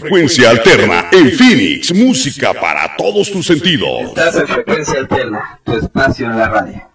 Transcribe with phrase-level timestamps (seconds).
[0.00, 4.08] Frecuencia alterna en Phoenix, música para todos tus sentidos.
[4.08, 6.93] Estás en frecuencia alterna, tu espacio en la radio.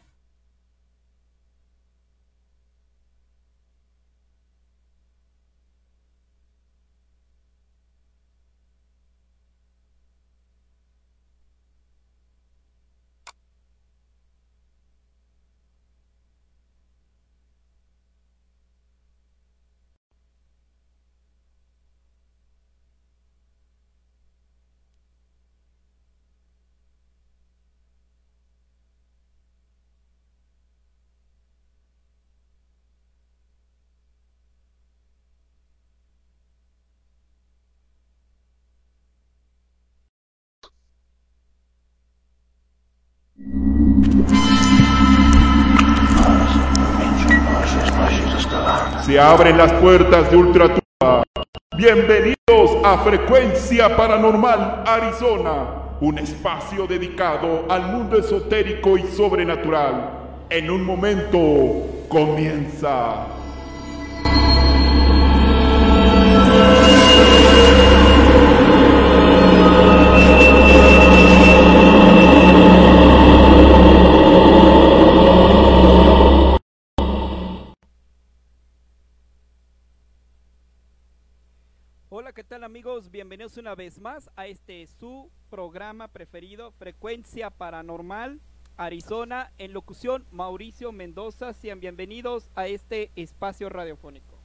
[49.19, 51.23] Abren las puertas de Ultratumba.
[51.75, 55.65] Bienvenidos a Frecuencia Paranormal Arizona,
[55.99, 60.45] un espacio dedicado al mundo esotérico y sobrenatural.
[60.49, 63.25] En un momento comienza.
[83.11, 88.39] Bienvenidos una vez más a este su programa preferido, Frecuencia Paranormal
[88.77, 91.53] Arizona, en locución Mauricio Mendoza.
[91.53, 94.37] Sean bienvenidos a este espacio radiofónico.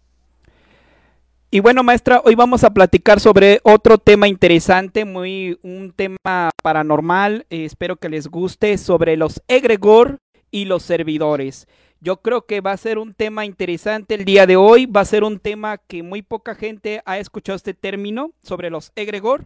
[1.53, 7.45] Y bueno, maestra, hoy vamos a platicar sobre otro tema interesante, muy un tema paranormal,
[7.49, 10.19] eh, espero que les guste, sobre los egregor
[10.49, 11.67] y los servidores.
[11.99, 15.05] Yo creo que va a ser un tema interesante el día de hoy, va a
[15.05, 19.45] ser un tema que muy poca gente ha escuchado este término sobre los egregor.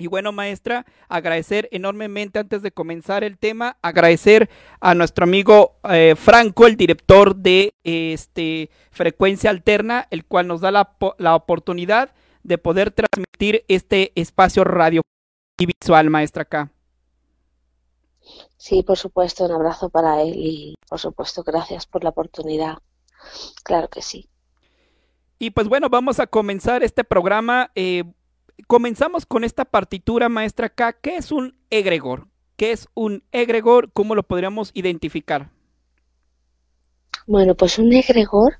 [0.00, 4.48] Y bueno, maestra, agradecer enormemente antes de comenzar el tema, agradecer
[4.80, 10.70] a nuestro amigo eh, Franco, el director de este Frecuencia Alterna, el cual nos da
[10.70, 12.14] la, la oportunidad
[12.44, 15.02] de poder transmitir este espacio radio
[15.58, 16.70] y visual, maestra acá.
[18.56, 22.78] Sí, por supuesto, un abrazo para él y por supuesto gracias por la oportunidad.
[23.64, 24.28] Claro que sí.
[25.40, 27.72] Y pues bueno, vamos a comenzar este programa.
[27.74, 28.04] eh,
[28.66, 30.92] comenzamos con esta partitura, maestra acá.
[30.92, 32.26] ¿Qué es un egregor?
[32.56, 33.90] ¿Qué es un egregor?
[33.92, 35.50] ¿Cómo lo podríamos identificar?
[37.26, 38.58] Bueno, pues un egregor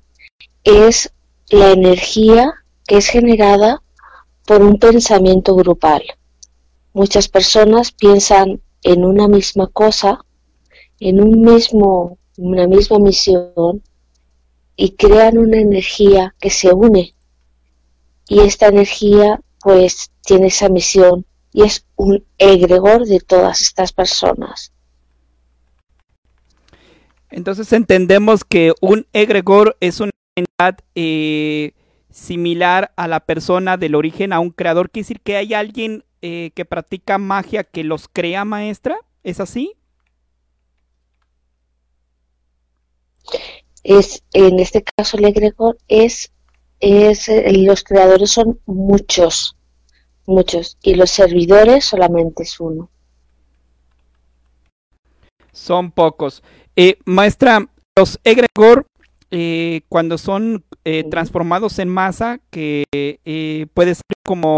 [0.63, 1.11] es
[1.49, 2.53] la energía
[2.87, 3.81] que es generada
[4.45, 6.03] por un pensamiento grupal.
[6.93, 10.23] Muchas personas piensan en una misma cosa,
[10.99, 13.83] en un mismo, una misma misión
[14.75, 17.15] y crean una energía que se une.
[18.27, 24.71] Y esta energía pues tiene esa misión y es un egregor de todas estas personas.
[27.31, 31.73] Entonces entendemos que un egregor es una entidad eh,
[32.09, 34.89] similar a la persona del origen, a un creador.
[34.89, 38.97] Quiere decir que hay alguien eh, que practica magia que los crea, maestra.
[39.23, 39.75] ¿Es así?
[43.83, 46.31] Es, en este caso el egregor es,
[46.79, 49.55] es eh, los creadores son muchos,
[50.25, 52.89] muchos, y los servidores solamente es uno.
[55.51, 56.43] Son pocos.
[56.75, 57.67] Eh, maestra,
[57.97, 58.87] los egregor,
[59.31, 64.57] eh, cuando son eh, transformados en masa, que eh, puede ser como,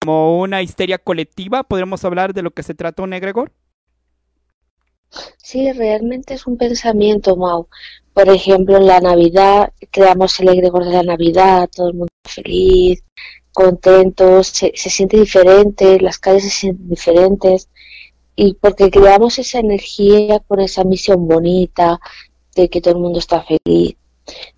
[0.00, 3.52] como una histeria colectiva, ¿podríamos hablar de lo que se trata un egregor?
[5.38, 7.68] Sí, realmente es un pensamiento, Mau.
[8.14, 13.02] Por ejemplo, en la Navidad creamos el egregor de la Navidad, todo el mundo feliz,
[13.52, 17.68] contento, se, se siente diferente, las calles se sienten diferentes,
[18.36, 22.00] y porque creamos esa energía con esa misión bonita
[22.54, 23.96] de que todo el mundo está feliz.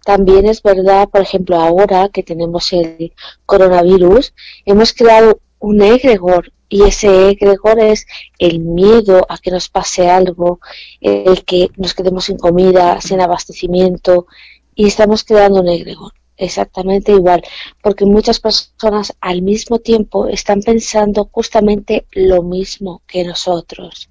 [0.04, 3.12] También es verdad, por ejemplo, ahora que tenemos el
[3.44, 4.32] coronavirus,
[4.64, 8.06] hemos creado un egregor y ese egregor es
[8.38, 10.60] el miedo a que nos pase algo,
[11.00, 14.26] el que nos quedemos sin comida, sin abastecimiento
[14.74, 16.12] y estamos creando un egregor.
[16.38, 17.42] Exactamente igual,
[17.82, 24.10] porque muchas personas al mismo tiempo están pensando justamente lo mismo que nosotros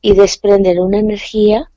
[0.00, 1.70] y desprenden una energía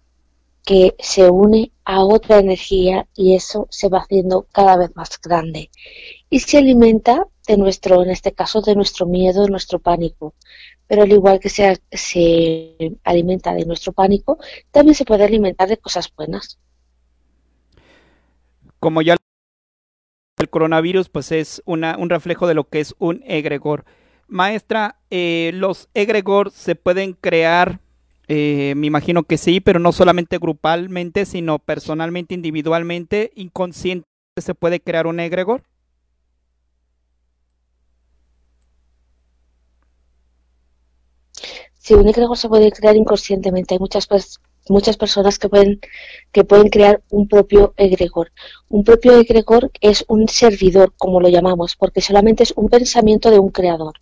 [0.65, 5.69] que se une a otra energía y eso se va haciendo cada vez más grande
[6.29, 10.34] y se alimenta de nuestro, en este caso, de nuestro miedo, de nuestro pánico.
[10.88, 14.38] Pero al igual que se, se alimenta de nuestro pánico,
[14.72, 16.60] también se puede alimentar de cosas buenas.
[18.80, 19.16] Como ya
[20.38, 23.86] el coronavirus, pues es una, un reflejo de lo que es un egregor.
[24.27, 27.80] Maestra, eh, los egregor se pueden crear,
[28.27, 34.06] eh, me imagino que sí, pero no solamente grupalmente, sino personalmente, individualmente, inconsciente,
[34.38, 35.63] se puede crear un egregor.
[41.88, 44.10] Si un egregor se puede crear inconscientemente, hay muchas,
[44.67, 45.79] muchas personas que pueden,
[46.34, 48.34] que pueden crear un propio egregor.
[48.67, 53.39] Un propio egregor es un servidor, como lo llamamos, porque solamente es un pensamiento de
[53.39, 53.94] un creador.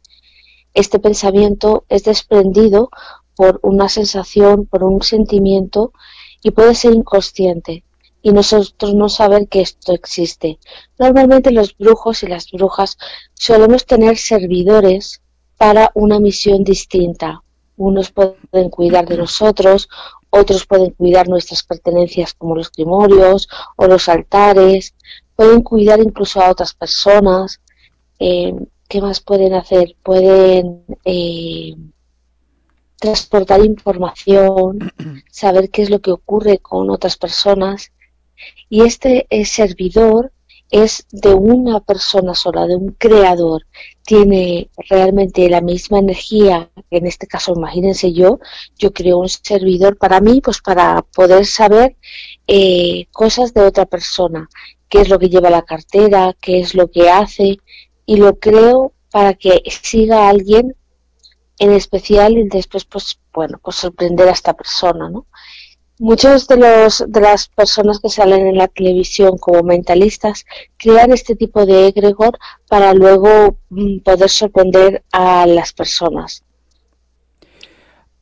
[0.73, 2.89] Este pensamiento es desprendido
[3.35, 5.93] por una sensación, por un sentimiento
[6.41, 7.83] y puede ser inconsciente
[8.23, 10.57] y nosotros no saber que esto existe.
[10.97, 12.97] Normalmente los brujos y las brujas
[13.35, 15.21] solemos tener servidores
[15.55, 17.43] para una misión distinta,
[17.77, 19.89] unos pueden cuidar de nosotros,
[20.29, 24.95] otros pueden cuidar nuestras pertenencias como los grimorios o los altares,
[25.35, 27.61] pueden cuidar incluso a otras personas.
[28.19, 28.53] Eh,
[28.87, 29.95] ¿Qué más pueden hacer?
[30.03, 31.75] Pueden eh,
[32.99, 34.91] transportar información,
[35.31, 37.91] saber qué es lo que ocurre con otras personas.
[38.69, 40.31] Y este eh, servidor
[40.69, 43.65] es de una persona sola, de un creador,
[44.03, 48.39] tiene realmente la misma energía, en este caso imagínense yo,
[48.77, 51.95] yo creo un servidor para mí, pues para poder saber
[52.47, 54.49] eh, cosas de otra persona,
[54.89, 57.57] qué es lo que lleva la cartera, qué es lo que hace,
[58.05, 60.75] y lo creo para que siga a alguien
[61.59, 65.27] en especial y después pues bueno pues sorprender a esta persona no
[65.97, 70.45] Muchos de, los, de las personas que salen en la televisión como mentalistas
[70.77, 72.37] crean este tipo de egregor
[72.67, 76.43] para luego mm, poder sorprender a las personas.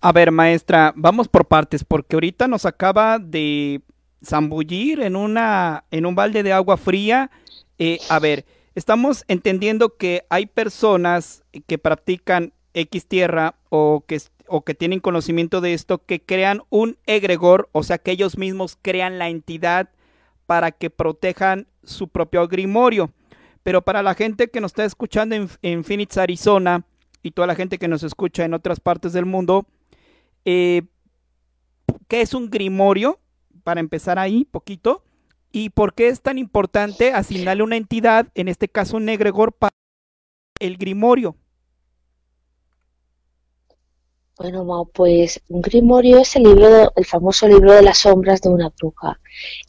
[0.01, 3.82] A ver, maestra, vamos por partes, porque ahorita nos acaba de
[4.24, 7.32] zambullir en, una, en un balde de agua fría.
[7.80, 14.20] Eh, a ver, estamos entendiendo que hay personas que practican X tierra o que
[14.55, 18.77] o que tienen conocimiento de esto, que crean un egregor, o sea, que ellos mismos
[18.79, 19.89] crean la entidad
[20.45, 23.12] para que protejan su propio grimorio.
[23.63, 26.86] Pero para la gente que nos está escuchando en, Phoenix, Arizona,
[27.24, 29.65] y toda la gente que nos escucha en otras partes del mundo,
[30.45, 30.83] eh,
[32.07, 33.19] ¿qué es un grimorio?
[33.63, 35.03] Para empezar ahí, poquito.
[35.51, 39.74] ¿Y por qué es tan importante asignarle una entidad, en este caso un egregor, para
[40.60, 41.38] el grimorio?
[44.43, 48.73] Bueno, pues un grimorio es el libro, el famoso libro de las sombras de una
[48.77, 49.17] bruja.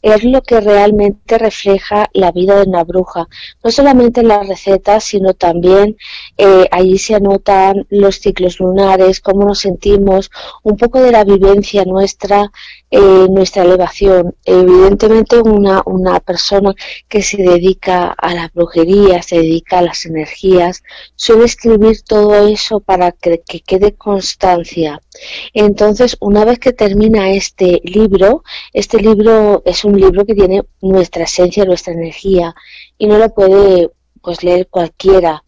[0.01, 3.25] Es lo que realmente refleja la vida de una bruja,
[3.63, 5.95] no solamente en las recetas, sino también
[6.37, 10.29] eh, allí se anotan los ciclos lunares, cómo nos sentimos,
[10.63, 12.51] un poco de la vivencia nuestra,
[12.91, 14.35] eh, nuestra elevación.
[14.43, 16.73] Evidentemente una, una persona
[17.07, 20.83] que se dedica a la brujería, se dedica a las energías,
[21.15, 24.64] suele escribir todo eso para que, que quede constancia.
[25.53, 28.43] Entonces, una vez que termina este libro,
[28.73, 32.55] este libro es un libro que tiene nuestra esencia, nuestra energía,
[32.97, 33.91] y no lo puede
[34.21, 35.43] pues leer cualquiera.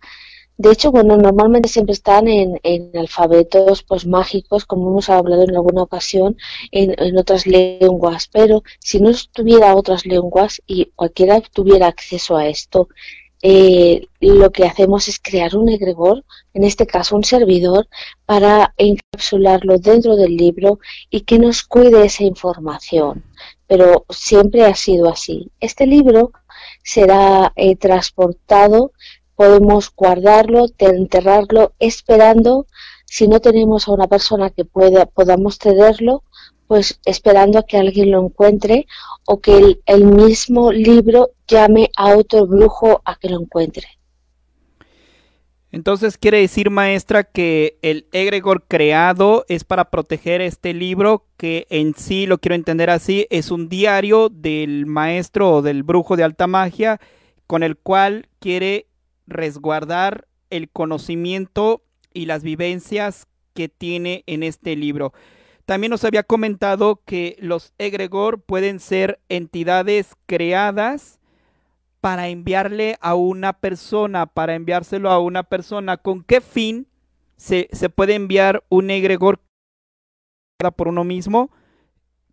[0.57, 2.59] De hecho, bueno, normalmente siempre están en,
[2.95, 6.35] alfabetos pues mágicos, como hemos hablado en alguna ocasión,
[6.71, 12.89] en, otras lenguas, pero si no tuviera otras lenguas y cualquiera tuviera acceso a esto,
[13.41, 17.87] eh, lo que hacemos es crear un egregor, en este caso un servidor,
[18.25, 20.79] para encapsularlo dentro del libro
[21.09, 23.23] y que nos cuide esa información.
[23.67, 25.51] Pero siempre ha sido así.
[25.59, 26.31] Este libro
[26.83, 28.91] será eh, transportado
[29.37, 32.65] podemos guardarlo, enterrarlo, esperando,
[33.05, 36.23] si no tenemos a una persona que pueda, podamos cederlo,
[36.65, 38.87] pues esperando a que alguien lo encuentre
[39.29, 43.85] o que el, mismo libro llame a otro brujo a que lo encuentre.
[45.69, 51.93] Entonces quiere decir, maestra, que el egregor creado es para proteger este libro, que en
[51.93, 56.47] sí, lo quiero entender así, es un diario del maestro o del brujo de alta
[56.47, 57.01] magia,
[57.47, 58.87] con el cual quiere
[59.27, 65.11] resguardar el conocimiento y las vivencias que tiene en este libro.
[65.67, 71.19] También nos había comentado que los egregor pueden ser entidades creadas
[71.99, 75.97] para enviarle a una persona, para enviárselo a una persona.
[75.97, 76.87] ¿Con qué fin
[77.35, 79.41] se, se puede enviar un egregor
[80.77, 81.51] por uno mismo?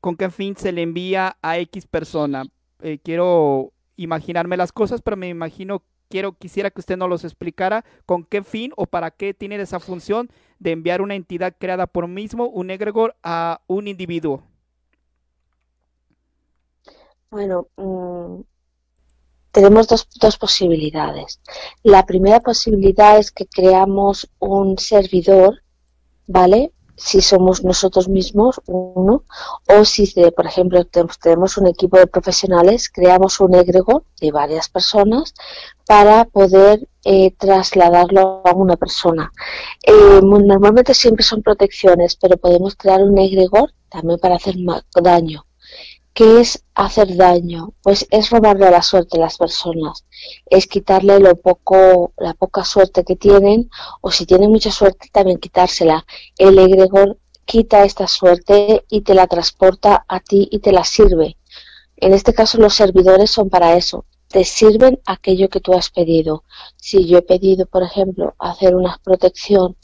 [0.01, 2.45] ¿Con qué fin se le envía a X persona?
[2.83, 7.85] Eh, quiero imaginarme las cosas, pero me imagino, quiero, quisiera que usted nos los explicara
[8.07, 12.09] con qué fin o para qué tiene esa función de enviar una entidad creada por
[12.09, 14.43] mismo, un egregor, a un individuo.
[17.31, 18.43] Bueno, mm,
[19.51, 21.41] tenemos dos, dos posibilidades.
[21.83, 25.63] La primera posibilidad es que creamos un servidor,
[26.27, 26.73] ¿vale?
[26.97, 29.25] Si somos nosotros mismos uno
[29.69, 30.85] o si por ejemplo
[31.21, 35.35] tenemos un equipo de profesionales creamos un egregor de varias personas
[35.87, 39.31] para poder eh, trasladarlo a una persona.
[39.83, 44.55] Eh, normalmente siempre son protecciones pero podemos crear un egregor también para hacer
[45.03, 45.45] daño
[46.15, 47.75] ¿Qué es hacer daño?
[47.83, 50.07] Pues es robarle la suerte a las personas,
[50.47, 53.69] es quitarle lo poco, la poca suerte que tienen,
[54.01, 56.07] o si tienen mucha suerte también quitársela.
[56.39, 61.37] El egregor quita esta suerte y te la transporta a ti y te la sirve.
[61.97, 66.45] En este caso los servidores son para eso, te sirven aquello que tú has pedido.
[66.77, 69.77] Si yo he pedido, por ejemplo, hacer una protección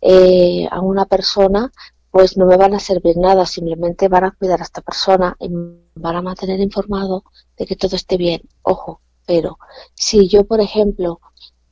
[0.00, 1.72] eh, a una persona,
[2.16, 5.50] pues no me van a servir nada, simplemente van a cuidar a esta persona y
[5.50, 7.24] van a mantener informado
[7.58, 8.40] de que todo esté bien.
[8.62, 9.58] Ojo, pero
[9.92, 11.20] si yo, por ejemplo,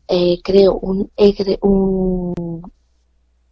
[0.07, 1.11] eh, creo un,
[1.63, 2.63] un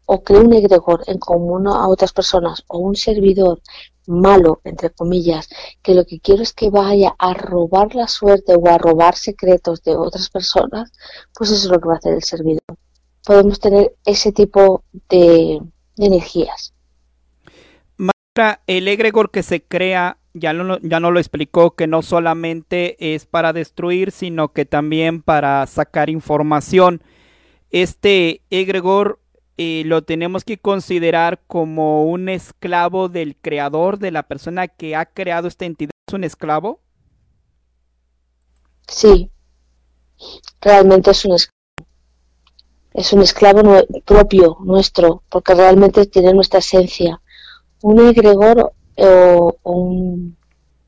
[0.04, 3.62] o creo un egregor en común a otras personas o un servidor
[4.06, 5.48] malo, entre comillas,
[5.80, 9.82] que lo que quiero es que vaya a robar la suerte o a robar secretos
[9.82, 10.92] de otras personas,
[11.34, 12.76] pues eso es lo que va a hacer el servidor.
[13.24, 15.58] Podemos tener ese tipo de
[15.96, 16.74] energías
[18.66, 23.26] el egregor que se crea, ya no, ya no lo explicó, que no solamente es
[23.26, 27.02] para destruir, sino que también para sacar información.
[27.70, 29.20] Este egregor
[29.58, 35.06] eh, lo tenemos que considerar como un esclavo del creador, de la persona que ha
[35.06, 35.90] creado esta entidad.
[36.08, 36.80] ¿Es un esclavo?
[38.88, 39.30] Sí,
[40.60, 41.52] realmente es un esclavo.
[42.94, 47.22] Es un esclavo propio nuestro, porque realmente tiene nuestra esencia
[47.82, 50.36] un egregor o, un,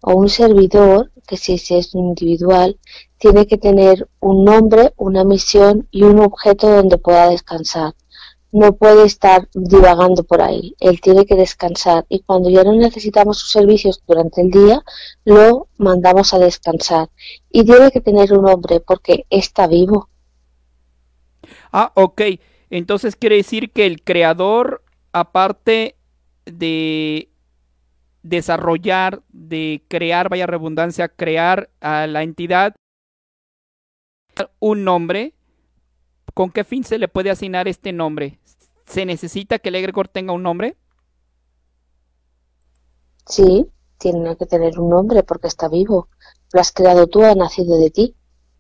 [0.01, 2.79] o un servidor, que si es individual,
[3.19, 7.95] tiene que tener un nombre, una misión y un objeto donde pueda descansar.
[8.53, 10.77] No puede estar divagando por ahí.
[10.79, 14.85] Él tiene que descansar y cuando ya no necesitamos sus servicios durante el día,
[15.25, 17.09] lo mandamos a descansar.
[17.51, 20.09] Y tiene que tener un nombre porque está vivo.
[21.73, 22.23] Ah, ok.
[22.71, 25.97] Entonces quiere decir que el creador, aparte
[26.47, 27.29] de
[28.23, 32.75] desarrollar, de crear, vaya redundancia, crear a la entidad
[34.59, 35.35] un nombre,
[36.33, 38.41] ¿con qué fin se le puede asignar este nombre?
[38.87, 40.77] ¿Se necesita que el egregor tenga un nombre?
[43.27, 43.67] Sí,
[43.99, 46.09] tiene que tener un nombre porque está vivo.
[46.53, 48.17] Lo has creado tú, ha nacido de ti.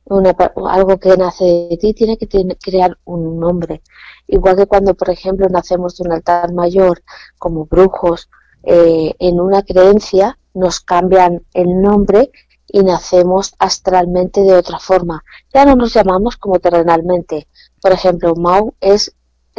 [0.07, 2.29] Algo que nace de ti tiene que
[2.62, 3.83] crear un nombre.
[4.27, 7.03] Igual que cuando, por ejemplo, nacemos de un altar mayor
[7.38, 8.29] como brujos,
[8.62, 12.31] eh, en una creencia nos cambian el nombre
[12.67, 15.23] y nacemos astralmente de otra forma.
[15.53, 17.49] Ya no nos llamamos como terrenalmente.
[17.81, 19.14] Por ejemplo, Mau es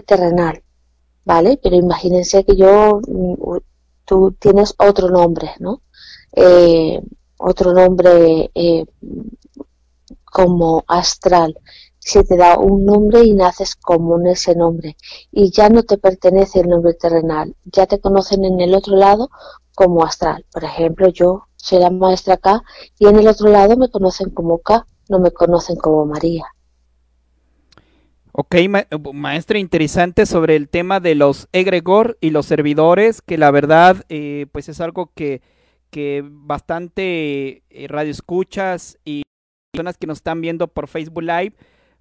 [0.05, 0.63] terrenal,
[1.23, 1.59] ¿vale?
[1.61, 3.57] Pero imagínense que yo, mm,
[4.05, 5.81] tú tienes otro nombre, ¿no?
[6.33, 7.01] Eh,
[7.37, 8.85] otro nombre eh,
[10.35, 11.57] como astral
[11.97, 14.97] se te da un nombre y naces como ese nombre
[15.31, 19.29] y ya no te pertenece el nombre terrenal, ya te conocen en el otro lado
[19.75, 20.45] como astral.
[20.51, 22.61] Por ejemplo, yo soy la maestra K
[22.99, 26.43] y en el otro lado me conocen como K, no me conocen como María.
[28.33, 28.55] Ok,
[29.13, 34.47] maestra, interesante sobre el tema de los egregor y los servidores, que la verdad, eh,
[34.51, 35.41] pues es algo que,
[35.91, 39.23] que bastante eh, radio escuchas y
[39.75, 41.53] personas que nos están viendo por Facebook Live,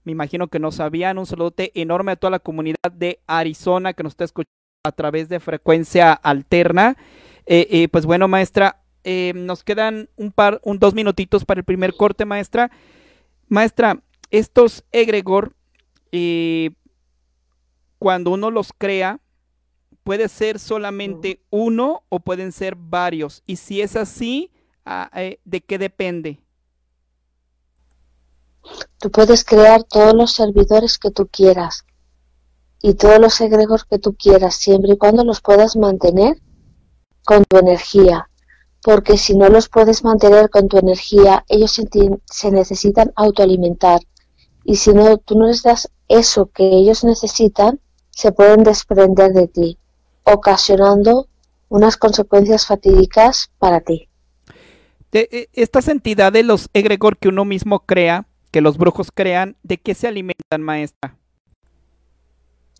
[0.04, 1.18] me imagino que no sabían.
[1.18, 4.50] Un saludote enorme a toda la comunidad de Arizona que nos está escuchando
[4.84, 6.96] a través de frecuencia alterna.
[7.46, 11.64] Eh, eh, pues bueno, maestra, eh, nos quedan un par, un dos minutitos para el
[11.64, 12.70] primer corte, maestra.
[13.48, 15.54] Maestra, estos egregor,
[17.98, 19.20] cuando uno los crea,
[20.04, 23.42] puede ser solamente uno o pueden ser varios.
[23.46, 24.50] Y si es así,
[24.84, 25.10] ah,
[25.44, 26.38] ¿de qué depende?
[26.38, 28.53] Tú puedes crear todos los servidores que tú quieras.
[32.86, 36.36] Y todos los egregores que tú quieras, siempre y cuando los puedas mantener
[37.24, 38.28] con tu energía,
[38.82, 41.80] porque si no los puedes mantener con tu energía, ellos
[42.26, 44.00] se, necesitan autoalimentar
[44.64, 49.48] y si no tú no les das eso que ellos necesitan, se pueden desprender de
[49.48, 49.78] ti,
[50.24, 51.28] ocasionando
[51.70, 54.10] unas consecuencias fatídicas para ti.
[55.12, 59.96] Eh, estas entidades, los egregor que uno mismo crea, que los brujos crean, ¿de qué
[59.96, 61.18] se alimentan, maestra?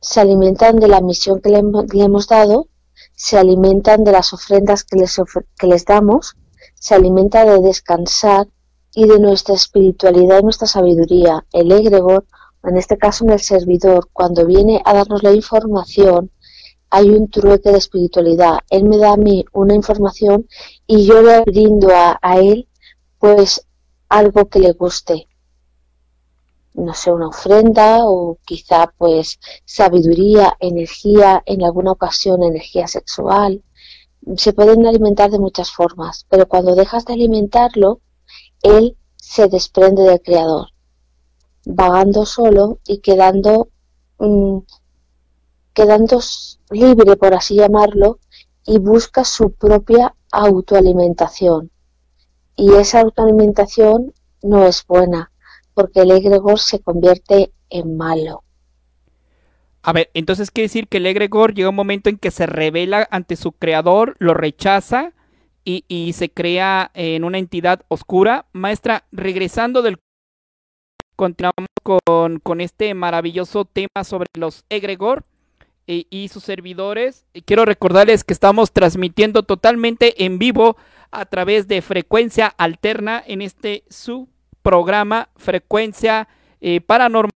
[0.00, 2.68] Se alimentan de la misión que le, hemos dado,
[3.16, 5.20] se alimentan de las ofrendas que les,
[5.58, 6.36] que les damos,
[6.76, 8.46] se alimenta de descansar
[8.94, 11.44] y de nuestra espiritualidad y nuestra sabiduría.
[11.52, 12.24] El egregor,
[12.62, 16.30] en este caso en el servidor, cuando viene a darnos la información,
[16.88, 18.58] hay un trueque de espiritualidad.
[18.70, 20.46] Él me da a mí una información
[20.86, 22.68] y yo le brindo a, a él
[23.18, 23.66] pues
[24.08, 25.26] algo que le guste.
[26.74, 33.62] No sé, una ofrenda o quizá pues sabiduría, energía, en alguna ocasión energía sexual.
[34.36, 38.00] Se pueden alimentar de muchas formas, pero cuando dejas de alimentarlo,
[38.62, 40.68] él se desprende del Creador,
[41.64, 43.68] vagando solo y quedando,
[44.18, 44.58] mm,
[45.72, 46.20] quedando
[46.70, 48.18] libre, por así llamarlo,
[48.66, 51.70] y busca su propia autoalimentación.
[52.56, 55.30] Y esa autoalimentación no es buena,
[55.74, 58.44] porque el egregor se convierte en malo.
[59.82, 63.06] A ver, entonces quiere decir que el egregor llega un momento en que se revela
[63.10, 65.12] ante su creador, lo rechaza
[65.62, 68.46] y, se crea en una entidad oscura.
[68.52, 69.98] Maestra, regresando del...
[71.16, 75.24] Continuamos con, este maravilloso tema sobre los egregor
[75.86, 77.26] y, y sus servidores.
[77.44, 80.76] Quiero recordarles que estamos transmitiendo totalmente en vivo
[81.10, 84.28] a través de frecuencia alterna en este su
[84.64, 86.26] programa Frecuencia
[86.60, 87.30] eh, Paranormal.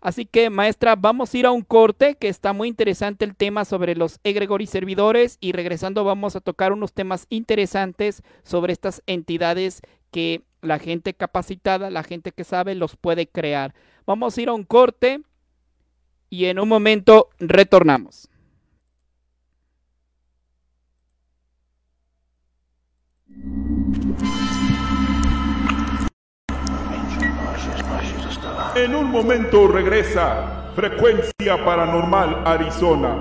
[0.00, 3.66] Así que, maestra, vamos a ir a un corte que está muy interesante el tema
[3.66, 9.02] sobre los egregor y servidores y regresando vamos a tocar unos temas interesantes sobre estas
[9.06, 13.74] entidades que la gente capacitada, la gente que sabe, los puede crear.
[14.06, 15.20] Vamos a ir a un corte
[16.30, 18.30] y en un momento retornamos.
[28.76, 33.16] En un momento regresa Frecuencia Paranormal Arizona.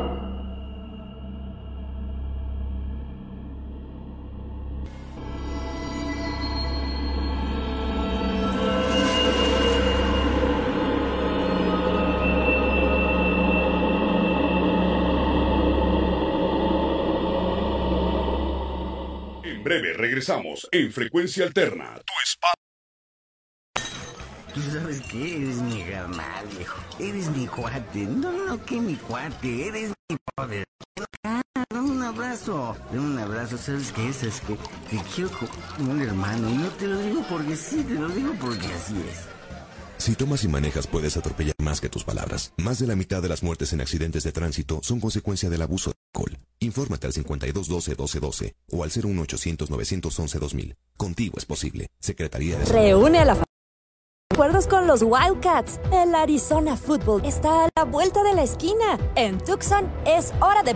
[19.43, 21.99] En breve regresamos en Frecuencia Alterna,
[24.59, 25.37] ¿Tú sabes qué?
[25.37, 26.81] Eres mi carnal, viejo.
[26.99, 27.99] Eres mi cuate.
[27.99, 29.67] No, no, que mi cuate.
[29.67, 30.65] Eres mi brother.
[31.23, 32.75] Ah, dame un abrazo.
[32.91, 33.57] Dame un abrazo.
[33.57, 34.23] ¿Sabes qué es?
[34.23, 34.55] Es que
[34.89, 35.29] te quiero
[35.77, 36.49] como un hermano.
[36.49, 39.19] Y no te lo digo porque sí, te lo digo porque así es.
[39.97, 42.51] Si tomas y manejas puedes atropellar más que tus palabras.
[42.57, 45.91] Más de la mitad de las muertes en accidentes de tránsito son consecuencia del abuso
[45.91, 46.37] de alcohol.
[46.59, 50.75] Infórmate al 5212-1212 o al 01800-911-2000.
[50.97, 51.87] Contigo es posible.
[51.99, 52.65] Secretaría de...
[52.65, 53.48] Reúne a la
[54.31, 55.79] acuerdos con los Wildcats.
[55.91, 58.97] El Arizona Football está a la vuelta de la esquina.
[59.15, 60.75] En Tucson es hora de y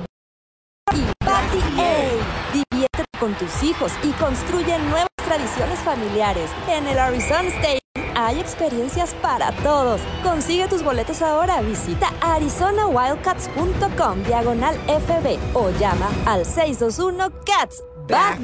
[1.24, 2.10] Party A.
[2.54, 6.52] Diviértete con tus hijos y construye nuevas tradiciones familiares.
[6.68, 7.80] En el Arizona State
[8.16, 10.02] hay experiencias para todos.
[10.24, 11.62] Consigue tus boletos ahora.
[11.62, 17.82] Visita arizonawildcats.com diagonal FB o llama al 621 Cats.
[18.08, 18.40] Back.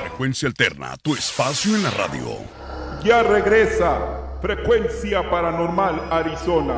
[0.00, 2.61] Frecuencia Alterna, tu espacio en la radio.
[3.04, 3.98] Ya regresa
[4.40, 6.74] Frecuencia Paranormal Arizona.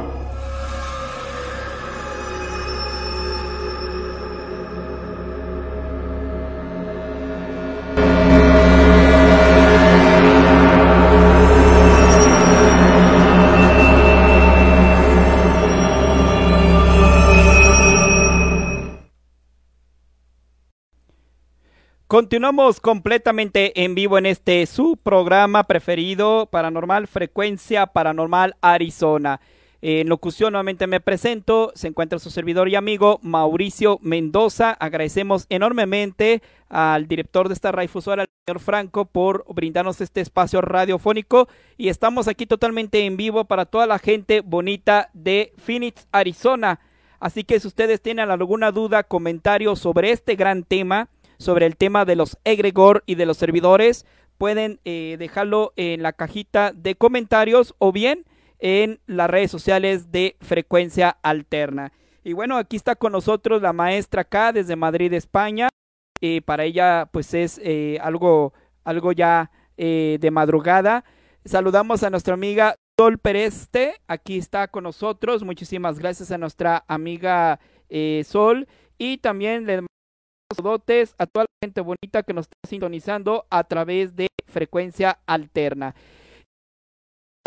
[22.07, 29.40] Continuamos completamente en vivo en este su programa preferido, Paranormal Frecuencia Paranormal Arizona.
[29.81, 34.73] En locución nuevamente me presento, se encuentra su servidor y amigo Mauricio Mendoza.
[34.73, 41.49] Agradecemos enormemente al director de esta radiodifusora, el señor Franco, por brindarnos este espacio radiofónico
[41.79, 46.81] y estamos aquí totalmente en vivo para toda la gente bonita de Phoenix, Arizona.
[47.19, 51.09] Así que si ustedes tienen alguna duda, comentario sobre este gran tema,
[51.45, 54.07] sobre el tema de los egregor y de los servidores,
[54.39, 58.25] pueden eh, dejarlo en la cajita de comentarios o bien
[58.59, 61.93] en las redes sociales de Frecuencia Alterna.
[62.25, 65.69] Y bueno, aquí está con nosotros la maestra acá desde Madrid, España.
[66.21, 71.05] y para ella, pues es eh, algo, algo ya eh, de madrugada.
[71.45, 75.43] Saludamos a nuestra amiga Sol Pereste, aquí está con nosotros.
[75.43, 78.67] Muchísimas gracias a nuestra amiga eh, Sol.
[78.97, 79.85] Y también le
[80.53, 85.95] saludos a toda la gente bonita que nos está sintonizando a través de frecuencia alterna.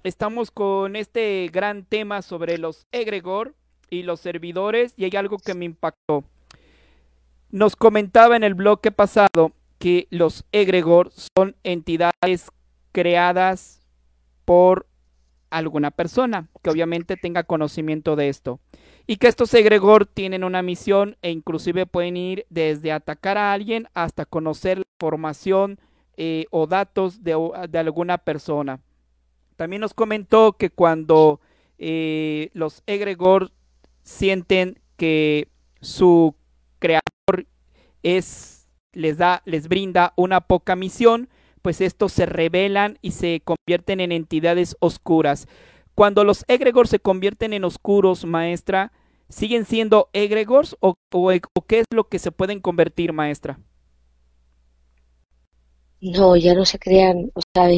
[0.03, 3.55] Estamos con este gran tema sobre los egregor
[3.89, 6.23] y los servidores y hay algo que me impactó.
[7.49, 12.51] Nos comentaba en el bloque pasado que los egregor son entidades
[12.91, 13.81] creadas
[14.45, 14.87] por
[15.49, 18.59] alguna persona que obviamente tenga conocimiento de esto
[19.07, 23.87] y que estos egregor tienen una misión e inclusive pueden ir desde atacar a alguien
[23.93, 25.79] hasta conocer la información
[26.17, 28.81] eh, o datos de, alguna persona.
[29.55, 31.39] También nos comentó que cuando
[31.77, 33.51] eh, los egregor
[34.03, 35.47] sienten que
[35.79, 36.35] su
[36.79, 37.47] creador
[38.03, 41.29] es les da les brinda una poca misión,
[41.61, 45.47] pues estos se rebelan y se convierten en entidades oscuras.
[45.95, 48.91] Cuando los egregores se convierten en oscuros, maestra,
[49.29, 50.95] ¿siguen siendo egregores o,
[51.67, 53.59] qué es lo que se pueden convertir, maestra?
[55.99, 57.69] No, ya no se crean, o sea,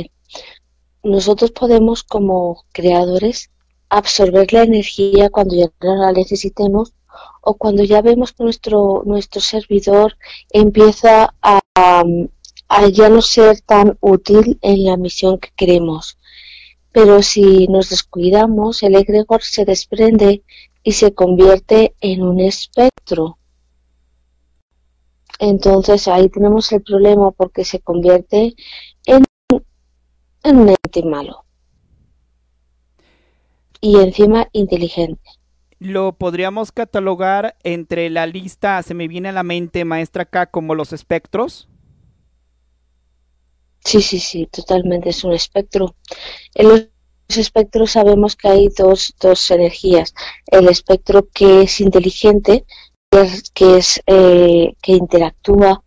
[1.03, 3.49] nosotros podemos como creadores
[3.87, 6.93] absorber la energía cuando ya la necesitemos
[7.41, 10.17] o cuando ya vemos que nuestro, nuestro servidor
[10.51, 16.17] empieza a, a ya no ser tan útil en la misión que queremos.
[16.91, 20.43] Pero si nos descuidamos, el egregor se desprende
[20.83, 23.37] y se convierte en un espectro.
[25.39, 28.55] Entonces ahí tenemos el problema porque se convierte
[29.05, 29.23] en,
[30.43, 31.45] un ente malo.
[33.81, 35.21] Y encima inteligente.
[35.79, 40.75] Lo podríamos catalogar entre la lista, se me viene a la mente, maestra acá, como
[40.75, 41.69] los espectros.
[43.85, 45.95] Sí, sí, sí, totalmente es un espectro.
[46.53, 46.87] En los
[47.37, 50.13] espectros sabemos que hay dos, dos energías.
[50.47, 52.65] El espectro que es inteligente,
[53.53, 55.83] que es, eh, que interactúa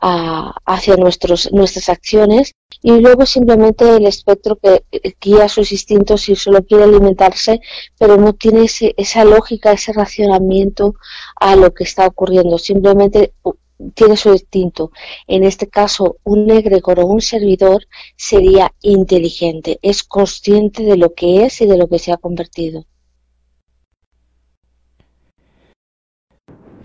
[0.00, 4.84] hacia nuestros, nuestras acciones y luego simplemente el espectro que
[5.20, 7.60] guía sus instintos y solo quiere alimentarse,
[7.98, 10.94] pero no tiene esa lógica, ese racionamiento
[11.34, 12.58] a lo que está ocurriendo.
[12.58, 13.32] Simplemente
[13.94, 14.90] tiene su instinto.
[15.26, 17.86] En este caso, un egregor o un servidor
[18.16, 22.84] sería inteligente, es consciente de lo que es y de lo que se ha convertido.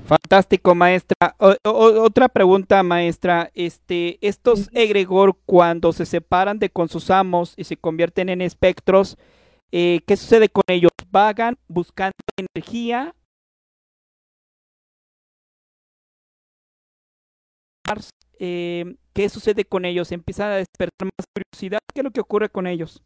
[0.05, 1.35] Fantástico, maestra.
[1.63, 3.49] otra pregunta, maestra.
[3.53, 9.17] Este, estos egregor, cuando se separan de con sus amos y se convierten en espectros,
[9.71, 10.91] eh, ¿qué sucede con ellos?
[11.09, 13.15] ¿Vagan buscando energía
[18.39, 20.11] eh, ¿qué sucede con ellos?
[20.11, 21.79] ¿Empiezan a despertar más curiosidad?
[21.93, 23.01] ¿Qué es lo que ocurre con ellos?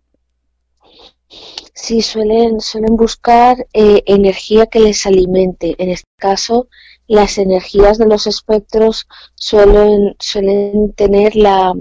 [1.74, 5.76] Sí, suelen, suelen buscar eh, energía que les alimente.
[5.78, 6.70] En este caso,
[7.08, 11.74] las energías de los espectros suelen, suelen tener la,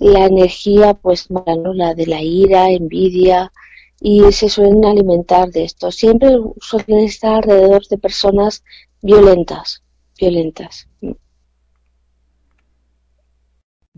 [0.00, 3.52] la energía, pues, la de la ira, envidia,
[4.00, 5.90] y se suelen alimentar de esto.
[5.90, 8.62] Siempre suelen estar alrededor de personas
[9.00, 9.82] violentas,
[10.18, 10.88] violentas.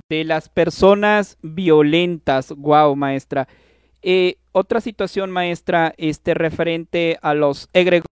[0.08, 3.48] De las personas violentas, wow, maestra.
[4.02, 8.06] Eh, otra situación, maestra, este referente a los egregor.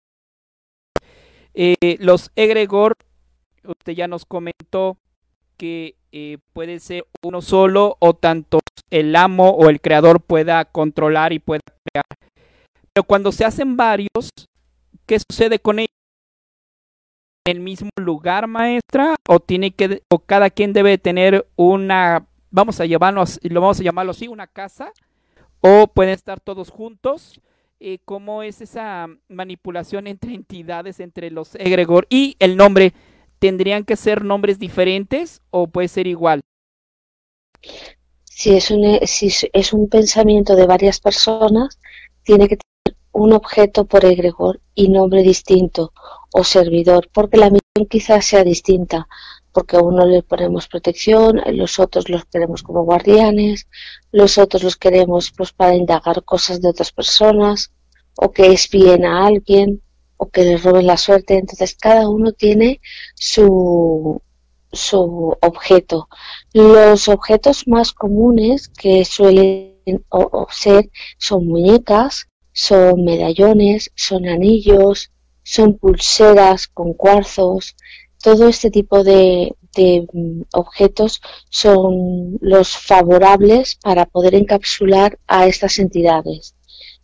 [1.55, 2.95] Eh, los egregor,
[3.65, 4.99] usted ya nos comentó
[5.57, 11.33] que eh, puede ser uno solo o tanto el amo o el creador pueda controlar
[11.33, 12.05] y pueda crear.
[12.93, 14.31] Pero cuando se hacen varios,
[15.07, 15.89] ¿qué sucede con ellos?
[17.45, 22.87] El mismo lugar, maestra, o tiene que, o cada quien debe tener una, vamos a
[22.87, 24.93] llamarlo, lo vamos a llamarlo así, una casa,
[25.61, 27.41] o pueden estar todos juntos.
[27.81, 32.95] Eh, ¿Cómo es esa manipulación entre entidades, entre los egregor y el nombre?
[33.39, 36.41] ¿Tendrían que ser nombres diferentes o puede ser igual?
[38.25, 38.85] Si es un,
[39.73, 41.79] un pensamiento de varias personas,
[42.23, 42.59] tiene que
[43.13, 45.93] un objeto por egregor y nombre distinto
[46.37, 49.07] o servidor, porque la misión quizás sea distinta,
[49.53, 53.69] porque a uno le ponemos protección, los otros los queremos como guardianes,
[54.11, 57.71] los otros los queremos pues para indagar cosas de otras personas,
[58.17, 59.81] o que espíen a alguien,
[60.17, 61.39] o que les roben la suerte.
[61.39, 62.81] Entonces cada uno tiene
[63.15, 64.21] su,
[64.73, 66.09] su objeto.
[66.53, 70.05] Los objetos más comunes que suelen
[70.51, 75.13] ser, son muñecas, son medallones, son anillos,
[75.45, 77.77] son pulseras con cuarzos,
[78.21, 85.79] todo este tipo de, de mm, objetos son los favorables para poder encapsular a estas
[85.79, 86.57] entidades.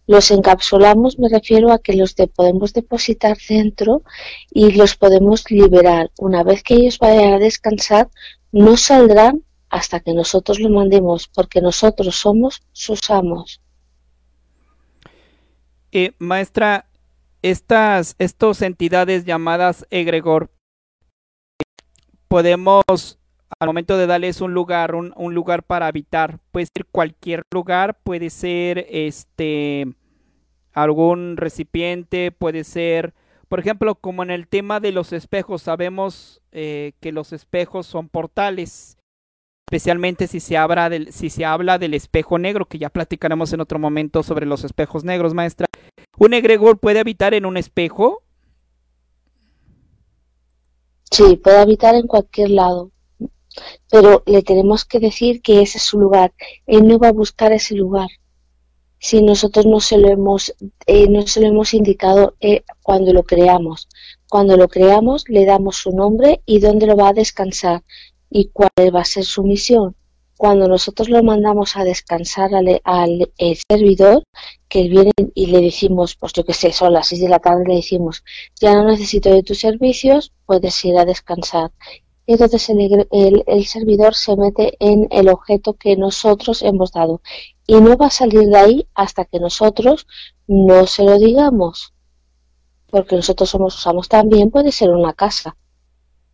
[0.06, 4.02] Los encapsulamos, me refiero a que los podemos depositar dentro
[4.50, 6.10] y los podemos liberar.
[6.18, 8.08] Una vez que ellos vayan a descansar,
[8.50, 13.60] no saldrán hasta que nosotros lo mandemos, porque nosotros somos sus amos.
[15.92, 16.89] Eh, maestra,
[17.42, 20.50] estas estos entidades llamadas egregor,
[22.28, 23.18] podemos
[23.58, 27.98] al momento de darles un lugar, un, un, lugar para habitar, puede ser cualquier lugar,
[28.02, 29.86] puede ser este
[30.72, 33.12] algún recipiente, puede ser,
[33.48, 38.08] por ejemplo, como en el tema de los espejos, sabemos eh, que los espejos son
[38.08, 38.96] portales
[39.70, 43.60] especialmente si se, habla del, si se habla del espejo negro, que ya platicaremos en
[43.60, 45.68] otro momento sobre los espejos negros, maestra.
[46.20, 48.22] ¿Un egregor puede habitar en un espejo?
[51.10, 52.90] Sí, puede habitar en cualquier lado,
[53.90, 56.32] pero le tenemos que decir que ese es su lugar.
[56.66, 58.10] Él no va a buscar ese lugar
[59.00, 60.54] si nosotros no se lo hemos,
[60.86, 63.88] eh, no se lo hemos indicado eh, cuando lo creamos.
[64.28, 67.82] Cuando lo creamos le damos su nombre y dónde lo va a descansar
[68.28, 69.96] y cuál va a ser su misión.
[70.40, 73.30] Cuando nosotros lo mandamos a descansar al, al
[73.68, 74.22] servidor,
[74.68, 77.64] que viene y le decimos, pues yo que sé, son las 6 de la tarde,
[77.68, 78.24] le decimos,
[78.58, 81.72] ya no necesito de tus servicios, puedes ir a descansar.
[82.24, 87.20] Y entonces el, el, el servidor se mete en el objeto que nosotros hemos dado
[87.66, 90.06] y no va a salir de ahí hasta que nosotros
[90.46, 91.92] no se lo digamos.
[92.86, 95.58] Porque nosotros somos, usamos también, puede ser una casa,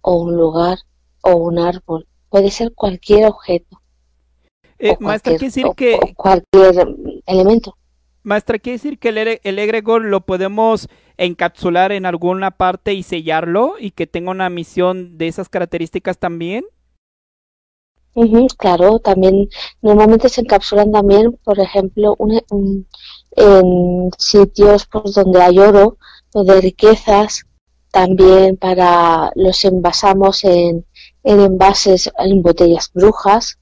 [0.00, 0.78] o un lugar,
[1.22, 3.80] o un árbol, puede ser cualquier objeto.
[4.78, 5.98] Eh, maestra, quiere decir que...
[6.16, 6.86] cualquier
[7.26, 7.76] elemento.
[8.22, 13.74] Maestra, quiere decir que el, el egregor lo podemos encapsular en alguna parte y sellarlo
[13.78, 16.64] y que tenga una misión de esas características también.
[18.58, 19.48] claro, también
[19.80, 22.16] normalmente se encapsulan también, por ejemplo,
[23.36, 25.96] en sitios pues, donde hay oro
[26.34, 27.44] o de riquezas,
[27.92, 30.84] también para los envasamos en,
[31.22, 33.58] en envases, en botellas brujas,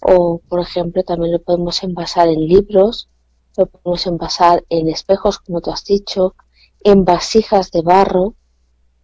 [0.00, 3.08] o por ejemplo también lo podemos envasar en libros,
[3.56, 6.34] lo podemos envasar en espejos, como tú has dicho,
[6.84, 8.34] en vasijas de barro,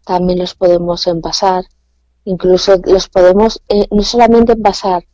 [0.04, 1.64] también los podemos envasar,
[2.24, 5.04] incluso los podemos eh, no solamente envasar,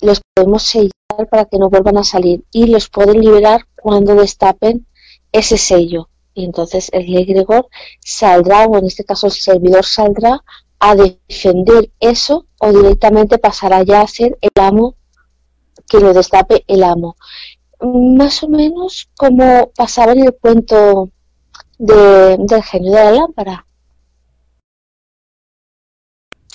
[0.00, 0.92] los podemos sellar
[1.30, 4.86] para que no vuelvan a salir y los pueden liberar cuando destapen
[5.32, 6.08] ese sello.
[6.34, 7.66] Y entonces el egregor
[8.00, 10.44] saldrá, o en este caso el servidor saldrá
[10.78, 14.94] a defender eso o directamente pasará ya a ser el amo
[15.88, 17.16] que lo destape el amo.
[17.80, 21.10] Más o menos como pasaba en el cuento
[21.78, 23.66] de, del genio de la lámpara.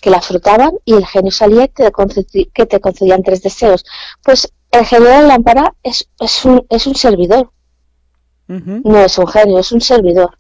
[0.02, 3.86] Que la frotaban y el genio salía que te, que te concedían tres deseos.
[4.22, 7.52] Pues el genio de la lámpara es, es, un, es un servidor.
[8.48, 10.38] No es un genio, es un servidor.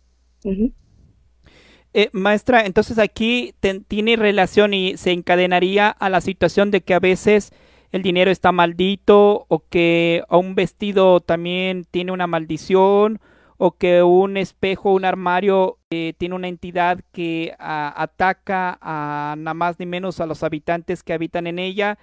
[1.93, 3.55] Eh, maestra, entonces aquí
[3.87, 7.51] tiene relación y se encadenaría a la situación de que a veces
[7.93, 13.21] el dinero está maldito o que un vestido también tiene una maldición
[13.57, 19.79] o que un espejo, un armario eh, tiene una entidad que ataca a nada más
[19.79, 21.97] ni menos a los habitantes que habitan en ella.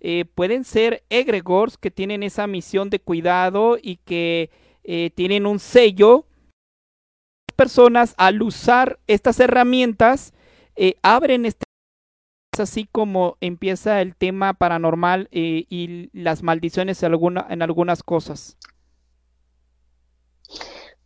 [0.00, 4.50] Eh, pueden ser egregores que tienen esa misión de cuidado y que
[5.14, 6.26] tienen un sello
[7.52, 10.32] personas al usar estas herramientas
[10.74, 11.71] eh, abren este es
[12.62, 18.56] así como empieza el tema paranormal eh, y las maldiciones en, alguna, en algunas cosas.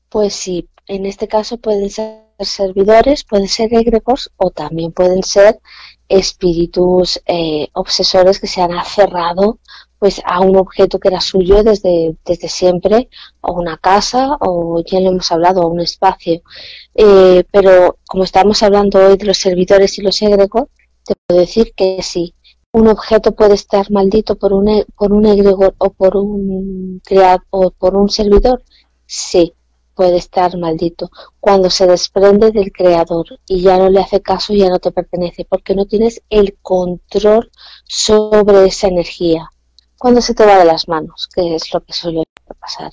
[0.08, 5.60] Pues sí, en este caso pueden ser servidores, pueden ser egregos o también pueden ser
[6.08, 9.58] espíritus eh, obsesores que se han aferrado
[9.98, 13.08] pues a un objeto que era suyo desde, desde siempre,
[13.40, 16.42] o una casa, o ya lo hemos hablado, o un espacio.
[16.94, 20.68] Eh, pero como estamos hablando hoy de los servidores y los egregos,
[21.34, 22.34] decir que sí,
[22.72, 27.00] un objeto puede estar maldito por un, e, por un egregor o por un
[27.50, 28.62] o por un servidor,
[29.06, 29.54] sí,
[29.94, 31.10] puede estar maldito.
[31.40, 35.46] Cuando se desprende del creador y ya no le hace caso, ya no te pertenece,
[35.48, 37.50] porque no tienes el control
[37.84, 39.50] sobre esa energía
[39.98, 42.24] cuando se te va de las manos, que es lo que suele
[42.60, 42.92] pasar.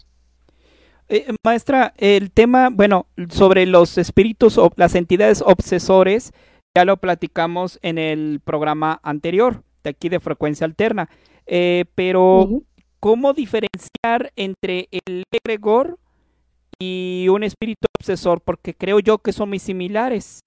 [1.10, 6.32] Eh, maestra, el tema, bueno, sobre los espíritus o las entidades obsesores,
[6.76, 11.10] ya lo platicamos en el programa anterior, de aquí de frecuencia alterna,
[11.46, 12.50] eh, pero
[13.00, 16.00] ¿cómo diferenciar entre el egregor
[16.80, 18.42] y un espíritu obsesor?
[18.42, 20.40] Porque creo yo que son muy similares.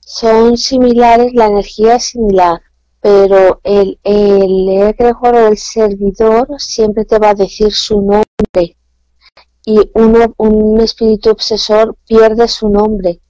[0.00, 2.60] Son similares, la energía es similar,
[3.00, 8.76] pero el, el egregor o el servidor siempre te va a decir su nombre
[9.64, 13.20] y uno, un espíritu obsesor pierde su nombre.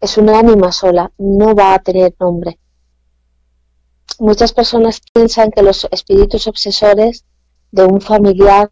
[0.00, 2.58] Es una ánima sola, no va a tener nombre.
[4.18, 7.24] Muchas personas piensan que los espíritus obsesores
[7.70, 8.70] de un familiar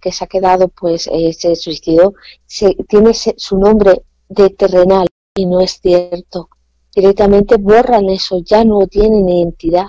[0.00, 2.14] que se ha quedado, pues, eh, se suicidó,
[2.46, 6.48] se, tiene su nombre de terrenal y no es cierto.
[6.94, 9.86] Directamente borran eso, ya no tienen identidad,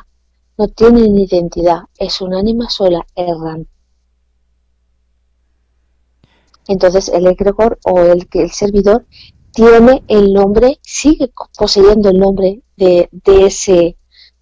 [0.57, 3.72] no tienen identidad, es un ánima sola, errante.
[6.68, 9.05] Entonces el egregor o el, el servidor
[9.53, 13.97] tiene el nombre, sigue poseyendo el nombre de, de, ese,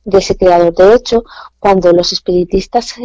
[0.05, 0.74] de ese creador.
[0.74, 1.24] De hecho,
[1.59, 2.95] cuando los espiritistas